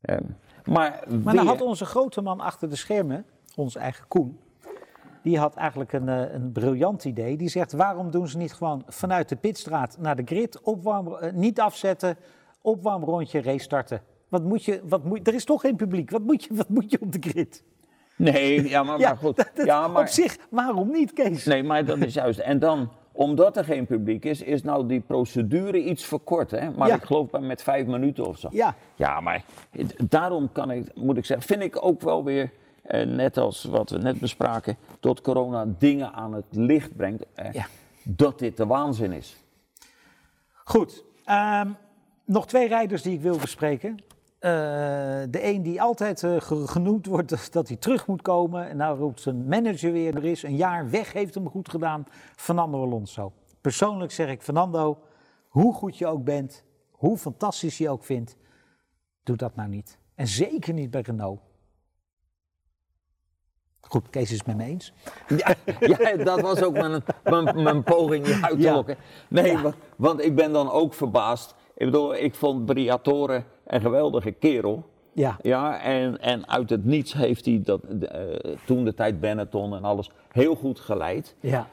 eh, 0.00 0.16
maar 0.64 1.04
Maar 1.22 1.34
dan 1.34 1.46
had 1.46 1.60
onze 1.60 1.84
grote 1.84 2.20
man 2.20 2.40
achter 2.40 2.68
de 2.68 2.76
schermen, 2.76 3.24
onze 3.54 3.78
eigen 3.78 4.08
Koen, 4.08 4.38
die 5.22 5.38
had 5.38 5.54
eigenlijk 5.54 5.92
een, 5.92 6.08
eh, 6.08 6.32
een 6.34 6.52
briljant 6.52 7.04
idee. 7.04 7.36
Die 7.36 7.48
zegt, 7.48 7.72
waarom 7.72 8.10
doen 8.10 8.28
ze 8.28 8.36
niet 8.38 8.52
gewoon 8.52 8.82
vanuit 8.86 9.28
de 9.28 9.36
pitstraat 9.36 9.96
naar 10.00 10.16
de 10.16 10.22
grid, 10.24 10.60
opwarm, 10.60 11.14
eh, 11.14 11.32
niet 11.32 11.60
afzetten, 11.60 12.16
opwarmrondje, 12.62 13.42
race 13.42 13.58
starten. 13.58 14.00
Wat 14.28 14.42
moet 14.42 14.64
je, 14.64 14.80
wat 14.84 15.04
moet, 15.04 15.28
er 15.28 15.34
is 15.34 15.44
toch 15.44 15.60
geen 15.60 15.76
publiek, 15.76 16.10
wat 16.10 16.22
moet 16.22 16.44
je, 16.44 16.54
wat 16.54 16.68
moet 16.68 16.90
je 16.90 17.00
op 17.00 17.12
de 17.12 17.28
grid? 17.30 17.64
Nee, 18.16 18.68
ja, 18.68 18.82
maar, 18.82 18.98
maar 19.08 19.16
goed. 19.16 19.36
dat- 19.36 19.50
dat- 19.54 19.66
ja, 19.66 19.88
maar, 19.88 20.02
Op 20.02 20.08
zich, 20.08 20.38
waarom 20.50 20.90
niet, 20.90 21.12
Kees? 21.12 21.44
Nee, 21.44 21.62
maar 21.62 21.84
dat 21.84 21.98
is 21.98 22.14
juist. 22.14 22.38
En 22.38 22.58
dan, 22.58 22.90
omdat 23.12 23.56
er 23.56 23.64
geen 23.64 23.86
publiek 23.86 24.24
is, 24.24 24.42
is 24.42 24.62
nou 24.62 24.86
die 24.86 25.00
procedure 25.00 25.84
iets 25.84 26.04
verkort. 26.04 26.50
Hè? 26.50 26.70
Maar 26.70 26.88
Ja. 26.88 26.94
ik 26.94 27.02
geloof 27.02 27.30
maar 27.30 27.42
met 27.42 27.62
vijf 27.62 27.86
minuten 27.86 28.26
of 28.26 28.38
zo. 28.38 28.48
Ja. 28.50 28.74
Ja, 28.94 29.20
maar 29.20 29.44
daarom 30.08 30.52
kan 30.52 30.70
ik, 30.70 30.94
moet 30.94 31.16
ik 31.16 31.24
zeggen, 31.24 31.46
vind 31.46 31.62
ik 31.62 31.84
ook 31.84 32.00
wel 32.00 32.24
weer, 32.24 32.50
net 33.06 33.36
als 33.36 33.64
wat 33.64 33.90
we 33.90 33.98
net 33.98 34.20
bespraken, 34.20 34.76
dat 35.00 35.20
corona 35.20 35.66
dingen 35.78 36.12
aan 36.12 36.32
het 36.34 36.44
licht 36.50 36.96
brengt. 36.96 37.24
eh, 37.34 37.52
Ja. 37.52 37.66
Dat 38.04 38.38
dit 38.38 38.56
de 38.56 38.66
waanzin 38.66 39.12
is. 39.12 39.36
Goed, 40.64 41.04
ehm, 41.24 41.70
nog 42.24 42.46
twee 42.46 42.68
rijders 42.68 43.02
die 43.02 43.12
ik 43.14 43.20
wil 43.20 43.36
bespreken. 43.38 43.96
Eh, 44.38 44.50
de 45.30 45.38
een 45.42 45.62
die 45.62 45.82
altijd 45.82 46.22
eh, 46.22 46.40
ge- 46.40 46.66
genoemd 46.66 47.06
wordt 47.06 47.28
dat- 47.28 47.48
dat 47.52 47.68
hij 47.68 47.76
terug 47.76 48.06
moet 48.06 48.22
komen. 48.22 48.68
En 48.68 48.76
nou 48.76 48.98
roept 48.98 49.20
zijn 49.20 49.46
manager 49.48 49.92
weer, 49.92 50.16
er 50.16 50.24
is 50.24 50.42
een 50.42 50.56
jaar 50.56 50.90
weg, 50.90 51.12
heeft 51.12 51.34
hem 51.34 51.48
goed 51.48 51.68
gedaan. 51.68 52.06
Fernando 52.36 52.82
Alonso. 52.82 53.32
Persoonlijk 53.60 54.12
zeg 54.12 54.28
ik, 54.30 54.42
Fernando, 54.42 54.98
hoe 55.48 55.74
goed 55.74 55.98
je 55.98 56.06
ook 56.06 56.24
bent, 56.24 56.64
hoe 56.90 57.18
fantastisch 57.18 57.78
je 57.78 57.90
ook 57.90 58.04
vindt, 58.04 58.36
doe 59.22 59.36
dat 59.36 59.54
nou 59.56 59.68
niet. 59.68 59.98
En 60.14 60.26
zeker 60.26 60.72
niet 60.74 60.90
bij 60.90 61.00
Renault. 61.00 61.40
Goed, 63.92 64.10
Kees 64.10 64.30
is 64.30 64.38
het 64.38 64.46
met 64.46 64.56
me 64.56 64.64
eens. 64.64 64.92
Ja, 65.38 65.54
ja, 65.80 66.16
dat 66.24 66.40
was 66.40 66.62
ook 66.62 66.72
mijn, 66.72 67.02
mijn, 67.24 67.62
mijn 67.62 67.82
poging 67.82 68.26
je 68.26 68.38
uit 68.42 68.52
te 68.56 68.62
Ja. 68.66 68.72
lokken. 68.74 68.96
Nee, 69.28 69.58
wa- 69.58 69.74
want 69.96 70.24
ik 70.24 70.34
ben 70.34 70.52
dan 70.52 70.70
ook 70.70 70.94
verbaasd. 70.94 71.54
Ik 71.76 71.86
bedoel, 71.86 72.14
ik 72.16 72.34
vond 72.34 72.64
Briatore 72.66 73.44
een 73.66 73.80
geweldige 73.80 74.30
kerel. 74.30 74.90
Ja, 75.14 75.36
Ja, 75.42 75.80
en, 75.80 76.20
en 76.20 76.48
uit 76.48 76.70
het 76.70 76.84
niets 76.84 77.12
heeft 77.12 77.44
hij 77.44 77.60
dat, 77.64 77.80
eh, 77.82 78.22
toen 78.66 78.84
de 78.84 78.94
tijd 78.94 79.20
Benetton 79.20 79.74
en 79.74 79.84
alles 79.84 80.10
heel 80.28 80.54
goed 80.54 80.80
geleid. 80.80 81.36
ja. 81.40 81.68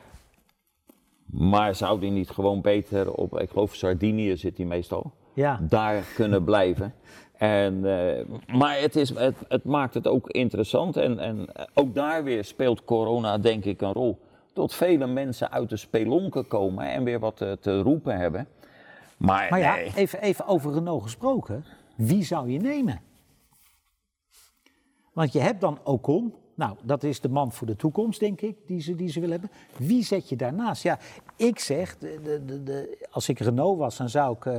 Maar 1.31 1.75
zou 1.75 1.99
hij 1.99 2.09
niet 2.09 2.29
gewoon 2.29 2.61
beter 2.61 3.11
op, 3.13 3.39
ik 3.39 3.49
geloof 3.49 3.75
Sardinië 3.75 4.37
zit 4.37 4.57
hij 4.57 4.65
meestal, 4.65 5.11
Ja. 5.33 5.59
daar 5.69 6.03
kunnen 6.15 6.43
blijven? 6.43 6.93
En, 7.39 7.85
eh, 7.85 8.25
maar 8.55 8.79
het, 8.79 8.95
is, 8.95 9.09
het, 9.09 9.35
het 9.47 9.63
maakt 9.63 9.93
het 9.93 10.07
ook 10.07 10.29
interessant 10.29 10.97
en, 10.97 11.19
en 11.19 11.47
ook 11.73 11.95
daar 11.95 12.23
weer 12.23 12.43
speelt 12.43 12.83
corona 12.85 13.37
denk 13.37 13.65
ik 13.65 13.81
een 13.81 13.93
rol. 13.93 14.19
Tot 14.53 14.73
vele 14.73 15.07
mensen 15.07 15.51
uit 15.51 15.69
de 15.69 15.77
spelonken 15.77 16.47
komen 16.47 16.91
en 16.91 17.03
weer 17.03 17.19
wat 17.19 17.37
te, 17.37 17.57
te 17.61 17.81
roepen 17.81 18.17
hebben. 18.17 18.47
Maar, 19.17 19.47
Maar 19.49 19.59
ja, 19.59 19.75
nee. 19.75 19.91
even, 19.95 20.21
even 20.21 20.47
over 20.47 20.73
Renault 20.73 21.03
gesproken. 21.03 21.65
Wie 21.95 22.23
zou 22.23 22.49
je 22.51 22.59
nemen? 22.59 23.01
Want 25.13 25.31
je 25.31 25.39
hebt 25.39 25.61
dan 25.61 25.79
Ocon. 25.83 26.33
Nou, 26.55 26.75
dat 26.83 27.03
is 27.03 27.21
de 27.21 27.29
man 27.29 27.51
voor 27.51 27.67
de 27.67 27.75
toekomst, 27.75 28.19
denk 28.19 28.41
ik, 28.41 28.55
die 28.67 28.81
ze, 28.81 28.95
die 28.95 29.09
ze 29.09 29.19
willen 29.19 29.39
hebben. 29.39 29.57
Wie 29.87 30.03
zet 30.03 30.29
je 30.29 30.35
daarnaast? 30.35 30.83
Ja, 30.83 30.99
ik 31.35 31.59
zeg, 31.59 31.97
de, 31.97 32.19
de, 32.23 32.45
de, 32.45 32.63
de- 32.63 33.07
als 33.11 33.29
ik 33.29 33.39
Renault 33.39 33.77
was, 33.77 33.97
dan 33.97 34.09
zou 34.09 34.35
ik 34.35 34.45
eh, 34.45 34.57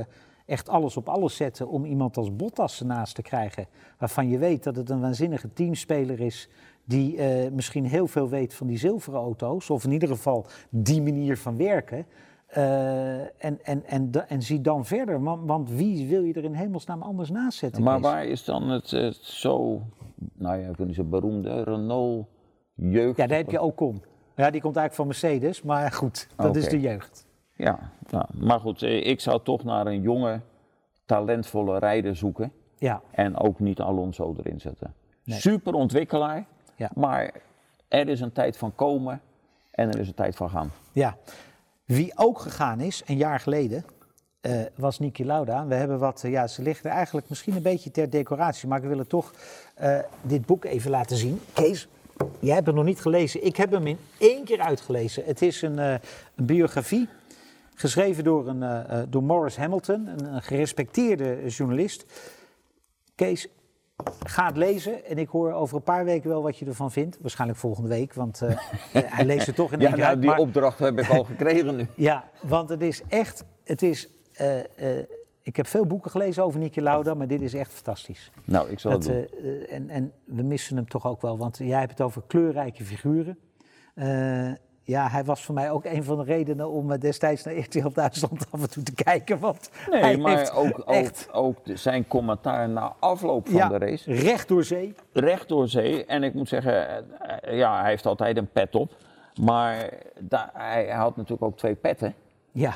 echt 0.51 0.69
alles 0.69 0.97
op 0.97 1.09
alles 1.09 1.35
zetten 1.35 1.67
om 1.67 1.85
iemand 1.85 2.17
als 2.17 2.35
Bottas 2.35 2.79
ernaast 2.79 3.15
te 3.15 3.21
krijgen. 3.21 3.65
Waarvan 3.97 4.29
je 4.29 4.37
weet 4.37 4.63
dat 4.63 4.75
het 4.75 4.89
een 4.89 5.01
waanzinnige 5.01 5.53
teamspeler 5.53 6.19
is. 6.19 6.49
Die 6.83 7.17
eh, 7.17 7.51
misschien 7.51 7.85
heel 7.85 8.07
veel 8.07 8.29
weet 8.29 8.53
van 8.53 8.67
die 8.67 8.77
zilveren 8.77 9.19
auto's. 9.19 9.69
Of 9.69 9.83
in 9.83 9.91
ieder 9.91 10.09
geval 10.09 10.45
die 10.69 11.01
manier 11.01 11.37
van 11.37 11.57
werken. 11.57 12.05
Eh, 12.47 13.19
en, 13.21 13.63
en, 13.63 13.85
en, 13.85 14.11
en 14.27 14.41
zie 14.41 14.61
dan 14.61 14.85
verder. 14.85 15.23
Want, 15.23 15.47
want 15.47 15.69
wie 15.69 16.07
wil 16.07 16.23
je 16.23 16.33
er 16.33 16.43
in 16.43 16.53
hemelsnaam 16.53 17.01
anders 17.01 17.29
naast 17.29 17.57
zetten? 17.57 17.83
Maar 17.83 17.99
waar 17.99 18.25
is 18.25 18.43
dan 18.43 18.69
het, 18.69 18.91
het 18.91 19.15
zo, 19.15 19.81
nou 20.33 20.59
ja, 20.59 20.71
niet 20.77 20.95
zo 20.95 21.03
beroemde 21.03 21.63
Renault 21.63 22.27
jeugd? 22.75 23.17
Ja, 23.17 23.27
daar 23.27 23.37
heb 23.37 23.51
je 23.51 23.61
Ocon. 23.61 24.03
Ja, 24.35 24.49
die 24.49 24.61
komt 24.61 24.75
eigenlijk 24.75 24.93
van 24.93 25.07
Mercedes, 25.07 25.61
maar 25.61 25.91
goed, 25.91 26.27
dat 26.35 26.55
is 26.55 26.69
de 26.69 26.79
jeugd. 26.79 27.29
Ja, 27.61 27.79
ja, 28.09 28.27
maar 28.33 28.59
goed, 28.59 28.83
eh, 28.83 29.05
ik 29.07 29.19
zou 29.19 29.41
toch 29.43 29.63
naar 29.63 29.85
een 29.87 30.01
jonge, 30.01 30.39
talentvolle 31.05 31.79
rijder 31.79 32.15
zoeken. 32.15 32.51
Ja, 32.77 33.01
En 33.11 33.37
ook 33.37 33.59
niet 33.59 33.79
Alonso 33.79 34.35
erin 34.37 34.59
zetten. 34.59 34.93
Nee. 35.23 35.39
Super 35.39 35.73
ontwikkelaar, 35.73 36.45
Ja. 36.75 36.89
maar 36.95 37.31
er 37.87 38.07
is 38.09 38.19
een 38.21 38.31
tijd 38.31 38.57
van 38.57 38.75
komen 38.75 39.21
en 39.71 39.89
er 39.91 39.99
is 39.99 40.07
een 40.07 40.13
tijd 40.13 40.35
van 40.35 40.49
gaan. 40.49 40.71
ja. 40.91 41.17
Wie 41.85 42.11
ook 42.15 42.39
gegaan 42.39 42.79
is, 42.79 43.01
een 43.05 43.17
jaar 43.17 43.39
geleden, 43.39 43.85
eh, 44.41 44.61
was 44.75 44.99
Niki 44.99 45.25
Lauda. 45.25 45.65
We 45.67 45.75
hebben 45.75 45.99
wat, 45.99 46.23
eh, 46.23 46.31
ja, 46.31 46.47
ze 46.47 46.61
ligt 46.61 46.85
er 46.85 46.91
eigenlijk 46.91 47.29
misschien 47.29 47.55
een 47.55 47.61
beetje 47.61 47.91
ter 47.91 48.09
decoratie, 48.09 48.67
maar 48.67 48.83
ik 48.83 48.89
wil 48.89 49.07
toch 49.07 49.33
eh, 49.75 49.99
dit 50.21 50.45
boek 50.45 50.65
even 50.65 50.91
laten 50.91 51.17
zien. 51.17 51.41
Kees, 51.53 51.87
jij 52.39 52.53
hebt 52.53 52.65
hem 52.65 52.75
nog 52.75 52.85
niet 52.85 53.01
gelezen. 53.01 53.45
Ik 53.45 53.55
heb 53.55 53.71
hem 53.71 53.87
in 53.87 53.97
één 54.17 54.43
keer 54.43 54.59
uitgelezen. 54.61 55.23
Het 55.25 55.41
is 55.41 55.61
een, 55.61 55.77
een 55.77 55.99
biografie, 56.35 57.07
geschreven 57.75 58.23
door, 58.23 58.47
een, 58.47 58.63
eh, 58.63 59.01
eh, 59.01 59.07
door 59.09 59.23
Morris 59.23 59.57
Hamilton, 59.57 60.07
een, 60.07 60.41
gerespecteerde 60.41 61.47
journalist. 61.47 62.05
Kees, 63.15 63.47
ga 64.25 64.45
het 64.45 64.57
lezen 64.57 65.05
en 65.05 65.17
ik 65.17 65.29
hoor 65.29 65.51
over 65.53 65.75
een 65.75 65.83
paar 65.83 66.05
weken 66.05 66.29
wel 66.29 66.41
wat 66.41 66.57
je 66.57 66.65
ervan 66.65 66.91
vindt. 66.91 67.17
Waarschijnlijk 67.21 67.59
volgende 67.59 67.89
week, 67.89 68.13
want 68.13 68.41
eh, 68.41 68.57
hij 69.15 69.25
leest 69.25 69.45
het 69.45 69.55
toch 69.55 69.71
in 69.71 69.79
één 69.79 69.89
Ja, 69.89 69.95
keer 69.95 70.03
nou, 70.03 70.11
uit. 70.13 70.21
die 70.21 70.29
maar- 70.29 70.39
opdracht 70.39 70.79
heb 70.79 70.99
ik 70.99 71.09
al 71.09 71.23
gekregen 71.23 71.75
nu. 71.75 71.87
ja, 72.09 72.29
want 72.41 72.69
het 72.69 72.81
is 72.81 73.01
echt, 73.07 73.43
het 73.63 73.81
is, 73.81 74.09
ik 75.41 75.55
heb 75.55 75.67
veel 75.67 75.85
boeken 75.85 76.11
gelezen 76.11 76.43
over 76.43 76.59
Niki 76.59 76.81
Lauda, 76.81 77.13
maar 77.13 77.27
dit 77.27 77.41
is 77.41 77.53
echt 77.53 77.71
fantastisch. 77.73 78.31
Nou, 78.45 78.69
ik 78.69 78.79
zal 78.79 78.91
het 78.91 79.03
doen. 79.03 79.27
en, 79.69 79.89
en 79.89 80.11
we 80.25 80.41
missen 80.41 80.75
hem 80.75 80.87
toch 80.89 81.05
ook 81.07 81.21
wel, 81.21 81.37
want 81.37 81.57
jij 81.57 81.79
hebt 81.79 81.91
het 81.91 82.01
over 82.01 82.21
kleurrijke 82.27 82.83
figuren. 82.83 83.37
Ja, 84.83 85.07
hij 85.09 85.23
was 85.23 85.43
voor 85.45 85.55
mij 85.55 85.71
ook 85.71 85.85
een 85.85 86.03
van 86.03 86.17
de 86.17 86.23
redenen 86.23 86.69
om 86.69 86.91
eh, 86.91 86.99
destijds 86.99 87.43
naar 87.43 87.57
RTL 87.57 87.87
Duitsland 87.93 88.45
af 88.51 88.61
en 88.61 88.69
toe 88.69 88.83
te 88.83 88.93
kijken. 88.93 89.39
Want 89.39 89.69
hij 89.73 90.01
Nee, 90.01 90.17
maar 90.17 90.37
heeft 90.37 90.53
ook, 90.53 90.79
ook, 90.79 90.89
echt 90.89 91.29
ook 91.33 91.65
de- 91.65 91.75
zijn 91.75 92.07
commentaar 92.07 92.69
na 92.69 92.95
afloop 92.99 93.47
van 93.47 93.57
ja, 93.57 93.67
de 93.67 93.77
race. 93.77 94.13
recht 94.13 94.47
door 94.47 94.63
zee. 94.63 94.95
recht 95.13 95.47
door 95.47 95.67
zee. 95.67 96.05
En 96.05 96.23
ik 96.23 96.33
moet 96.33 96.47
zeggen, 96.49 96.87
eh, 97.19 97.57
ja, 97.57 97.79
hij 97.81 97.89
heeft 97.89 98.05
altijd 98.05 98.37
een 98.37 98.51
pet 98.51 98.75
op. 98.75 98.95
Maar 99.41 99.89
hij 100.53 100.89
had 100.91 101.15
natuurlijk 101.15 101.43
ook 101.43 101.57
twee 101.57 101.75
petten. 101.75 102.13
Ja, 102.51 102.73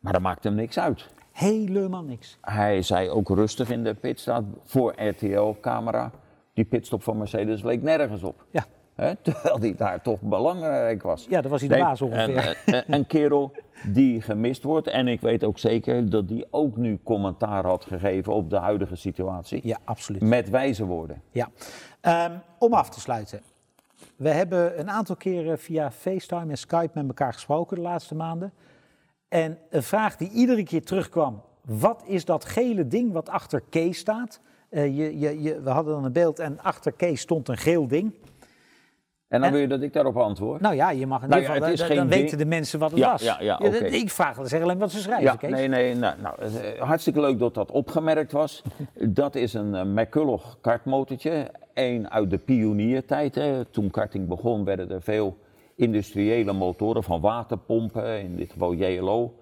Maar 0.00 0.12
dat 0.12 0.22
maakt 0.22 0.44
hem 0.44 0.54
niks 0.54 0.78
uit. 0.78 1.06
helemaal 1.32 2.02
niks. 2.02 2.38
Hij 2.40 2.82
zei 2.82 3.10
ook 3.10 3.28
rustig 3.28 3.70
in 3.70 3.84
de 3.84 3.94
pitstraat 3.94 4.44
voor 4.64 4.94
RTL-camera. 5.02 6.10
Die 6.54 6.64
pitstop 6.64 7.02
van 7.02 7.18
Mercedes 7.18 7.62
leek 7.62 7.82
nergens 7.82 8.22
op. 8.22 8.44
Ja, 8.50 8.64
Hè? 8.96 9.14
Terwijl 9.22 9.58
die 9.58 9.74
daar 9.74 10.02
toch 10.02 10.20
belangrijk 10.20 11.02
was. 11.02 11.26
ja 11.28 11.40
dan 11.40 11.50
was 11.50 11.60
hij 11.60 11.68
de 11.68 11.78
baas 11.78 12.02
ongeveer. 12.02 12.58
Een, 12.66 12.74
een, 12.74 12.84
een 12.86 13.06
kerel 13.06 13.52
die 13.84 14.20
gemist 14.20 14.62
wordt. 14.62 14.86
En 14.86 15.08
ik 15.08 15.20
weet 15.20 15.44
ook 15.44 15.58
zeker 15.58 16.10
dat 16.10 16.28
die 16.28 16.46
ook 16.50 16.76
nu 16.76 16.98
commentaar 17.02 17.64
had 17.64 17.84
gegeven 17.84 18.32
op 18.32 18.50
de 18.50 18.56
huidige 18.56 18.96
situatie. 18.96 19.60
ja, 19.62 19.78
absoluut. 19.84 20.22
Met 20.22 20.50
wijze 20.50 20.84
woorden. 20.84 21.22
Ja. 21.30 21.48
Ehm, 22.00 22.32
om 22.58 22.72
af 22.72 22.90
te 22.90 23.00
sluiten. 23.00 23.40
We 24.16 24.28
hebben 24.28 24.80
een 24.80 24.90
aantal 24.90 25.16
keren 25.16 25.58
via 25.58 25.90
FaceTime 25.90 26.50
en 26.50 26.58
Skype 26.58 26.90
met 26.94 27.06
elkaar 27.06 27.32
gesproken 27.32 27.76
de 27.76 27.82
laatste 27.82 28.14
maanden. 28.14 28.52
En 29.28 29.58
een 29.70 29.82
vraag 29.82 30.16
die 30.16 30.30
iedere 30.30 30.62
keer 30.62 30.82
terugkwam. 30.82 31.42
Wat 31.64 32.02
is 32.06 32.24
dat 32.24 32.44
gele 32.44 32.86
ding 32.86 33.12
wat 33.12 33.28
achter 33.28 33.62
Kees 33.70 33.98
staat? 33.98 34.40
Eh, 34.68 34.96
je, 34.96 35.18
je, 35.18 35.42
je, 35.42 35.60
we 35.60 35.70
hadden 35.70 35.94
dan 35.94 36.04
een 36.04 36.12
beeld 36.12 36.38
en 36.38 36.60
achter 36.60 36.92
Kees 36.92 37.20
stond 37.20 37.48
een 37.48 37.56
geel 37.56 37.86
ding. 37.86 38.14
En 39.28 39.40
dan 39.40 39.42
En- 39.48 39.52
wil 39.52 39.60
je 39.60 39.68
dat 39.68 39.82
ik 39.82 39.92
daarop 39.92 40.16
antwoord? 40.16 40.60
Nou 40.60 40.74
ja, 40.74 40.90
je 40.90 41.06
mag 41.06 41.22
in 41.22 41.28
Nou 41.28 41.40
ieder 41.40 41.54
ja, 41.56 41.60
geval, 41.66 41.72
is 41.86 41.88
dan, 41.88 41.96
dan 41.96 42.18
weten 42.18 42.38
de 42.38 42.46
mensen 42.46 42.78
wat 42.78 42.90
het 42.90 42.98
Ja, 43.00 43.10
was. 43.10 43.22
ja, 43.22 43.36
ja. 43.40 43.58
Ik 43.84 44.10
vraag, 44.10 44.38
zeg 44.42 44.62
alleen 44.62 44.78
wat 44.78 44.90
ze 44.90 44.98
schrijven, 45.00 45.24
Ja, 45.24 45.36
Kees. 45.36 45.50
nee, 45.50 45.68
nee, 45.68 45.94
nou, 45.94 46.14
nou, 46.22 46.34
eh, 46.40 46.80
hartstikke 46.82 47.20
leuk 47.20 47.38
dat 47.38 47.54
dat 47.54 47.70
opgemerkt 47.70 48.32
was. 48.32 48.62
dat 48.94 49.34
is 49.34 49.54
een 49.54 49.74
uh, 49.74 49.82
McCulloch 49.82 50.58
kartmotortje, 50.60 51.50
één 51.74 52.10
uit 52.10 52.30
de 52.30 52.38
pioniertijd. 52.38 53.34
Hè. 53.34 53.64
Toen 53.64 53.90
karting 53.90 54.28
begon 54.28 54.64
werden 54.64 54.90
er 54.90 55.02
veel 55.02 55.36
industriële 55.76 56.52
motoren 56.52 57.02
van 57.02 57.20
waterpompen, 57.20 58.20
in 58.20 58.36
dit 58.36 58.52
geval 58.52 58.74
JLO. 58.74 59.34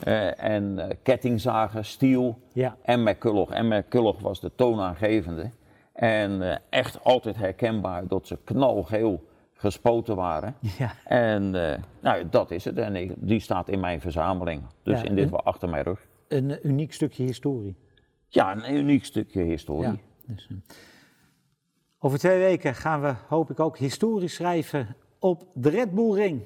eh, 0.00 0.42
en 0.44 0.78
kettingzagen, 1.02 1.84
stiel 1.84 2.38
Ja. 2.52 2.76
en 2.82 3.02
McCulloch. 3.02 3.50
En 3.50 3.68
McCulloch 3.68 4.20
was 4.20 4.40
de 4.40 4.50
toonaangevende. 4.54 5.50
En 5.92 6.60
echt 6.70 7.04
altijd 7.04 7.36
herkenbaar 7.36 8.06
dat 8.06 8.26
ze 8.26 8.38
knalgeel 8.44 9.28
gespoten 9.60 10.16
waren. 10.16 10.54
Ja. 10.78 10.92
En 11.04 11.70
eh, 11.72 11.82
nou, 12.00 12.28
dat 12.28 12.50
is 12.50 12.64
het. 12.64 12.78
En 12.78 12.96
ik- 12.96 13.14
die 13.16 13.40
staat 13.40 13.68
in 13.68 13.80
mijn 13.80 14.00
verzameling. 14.00 14.62
Dus 14.82 15.00
Ja, 15.00 15.06
in 15.06 15.14
dit 15.14 15.24
geval 15.24 15.42
achter 15.44 15.68
mijn 15.68 15.82
rug. 15.84 16.06
Een 16.28 16.58
uniek 16.66 16.92
stukje 16.92 17.22
historie. 17.24 17.76
Ja, 18.28 18.52
een 18.64 18.74
uniek 18.76 19.04
stukje 19.04 19.42
historie. 19.42 19.88
Ja. 19.90 19.96
Dus, 20.26 20.48
eh, 20.50 20.56
over 21.98 22.18
twee 22.18 22.38
weken 22.38 22.74
gaan 22.74 23.00
we, 23.00 23.14
hoop 23.28 23.50
ik 23.50 23.60
ook, 23.60 23.78
historie 23.78 24.28
schrijven 24.28 24.96
op 25.18 25.44
de 25.54 25.68
Red 25.68 25.94
Bull 25.94 26.12
Ring. 26.14 26.42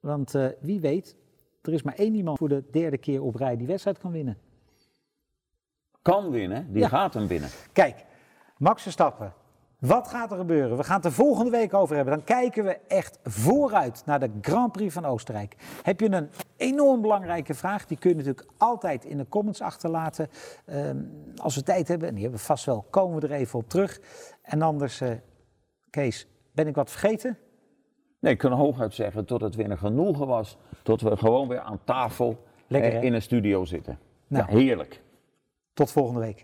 Want 0.00 0.34
eh, 0.34 0.46
wie 0.60 0.80
weet, 0.80 1.16
er 1.62 1.72
is 1.72 1.82
maar 1.82 1.94
één 1.94 2.14
iemand 2.14 2.38
voor 2.38 2.48
de 2.48 2.64
derde 2.70 2.98
keer 2.98 3.22
op 3.22 3.34
rij 3.34 3.56
die 3.56 3.66
wedstrijd 3.66 3.98
kan 3.98 4.12
winnen. 4.12 4.38
Kan 6.02 6.30
winnen, 6.30 6.72
die 6.72 6.82
Ja. 6.82 6.88
gaat 6.88 7.14
hem 7.14 7.26
winnen. 7.26 7.48
Kijk, 7.72 8.04
Max 8.58 8.82
Verstappen. 8.82 9.32
Wat 9.82 10.08
gaat 10.08 10.30
er 10.30 10.36
gebeuren? 10.36 10.76
We 10.76 10.84
gaan 10.84 10.96
het 10.96 11.04
er 11.04 11.12
volgende 11.12 11.50
week 11.50 11.74
over 11.74 11.96
hebben. 11.96 12.14
Dan 12.14 12.24
kijken 12.24 12.64
we 12.64 12.78
echt 12.88 13.18
vooruit 13.24 14.02
naar 14.06 14.20
de 14.20 14.30
Grand 14.40 14.72
Prix 14.72 14.94
van 14.94 15.04
Oostenrijk. 15.04 15.56
Heb 15.82 16.00
je 16.00 16.12
een 16.12 16.28
enorm 16.56 17.00
belangrijke 17.00 17.54
vraag? 17.54 17.86
Die 17.86 17.96
kun 17.96 18.10
je 18.10 18.16
natuurlijk 18.16 18.48
altijd 18.56 19.04
in 19.04 19.16
de 19.16 19.28
comments 19.28 19.60
achterlaten. 19.60 20.28
Ehm, 20.66 20.96
als 21.36 21.54
we 21.54 21.62
tijd 21.62 21.88
hebben, 21.88 22.08
en 22.08 22.14
die 22.14 22.22
hebben 22.22 22.40
we 22.40 22.46
vast 22.46 22.64
wel, 22.64 22.86
komen 22.90 23.20
we 23.20 23.26
er 23.26 23.32
even 23.32 23.58
op 23.58 23.68
terug. 23.68 24.00
En 24.42 24.62
anders, 24.62 25.00
eh, 25.00 25.10
Kees, 25.90 26.26
ben 26.52 26.66
ik 26.66 26.74
wat 26.74 26.90
vergeten? 26.90 27.38
Nee, 28.20 28.32
ik 28.32 28.38
kan 28.38 28.52
hooguit 28.52 28.94
zeggen 28.94 29.24
tot 29.24 29.40
het 29.40 29.54
weer 29.54 29.70
een 29.70 29.78
genoegen 29.78 30.26
was. 30.26 30.56
Tot 30.82 31.00
we 31.00 31.16
gewoon 31.16 31.48
weer 31.48 31.60
aan 31.60 31.80
tafel 31.84 32.44
Lekker, 32.66 32.94
eh, 32.94 33.02
in 33.02 33.12
een 33.12 33.22
studio 33.22 33.64
zitten. 33.64 33.98
Nou. 34.26 34.46
Ja, 34.46 34.58
heerlijk. 34.58 35.02
Tot 35.72 35.90
volgende 35.90 36.20
week. 36.20 36.42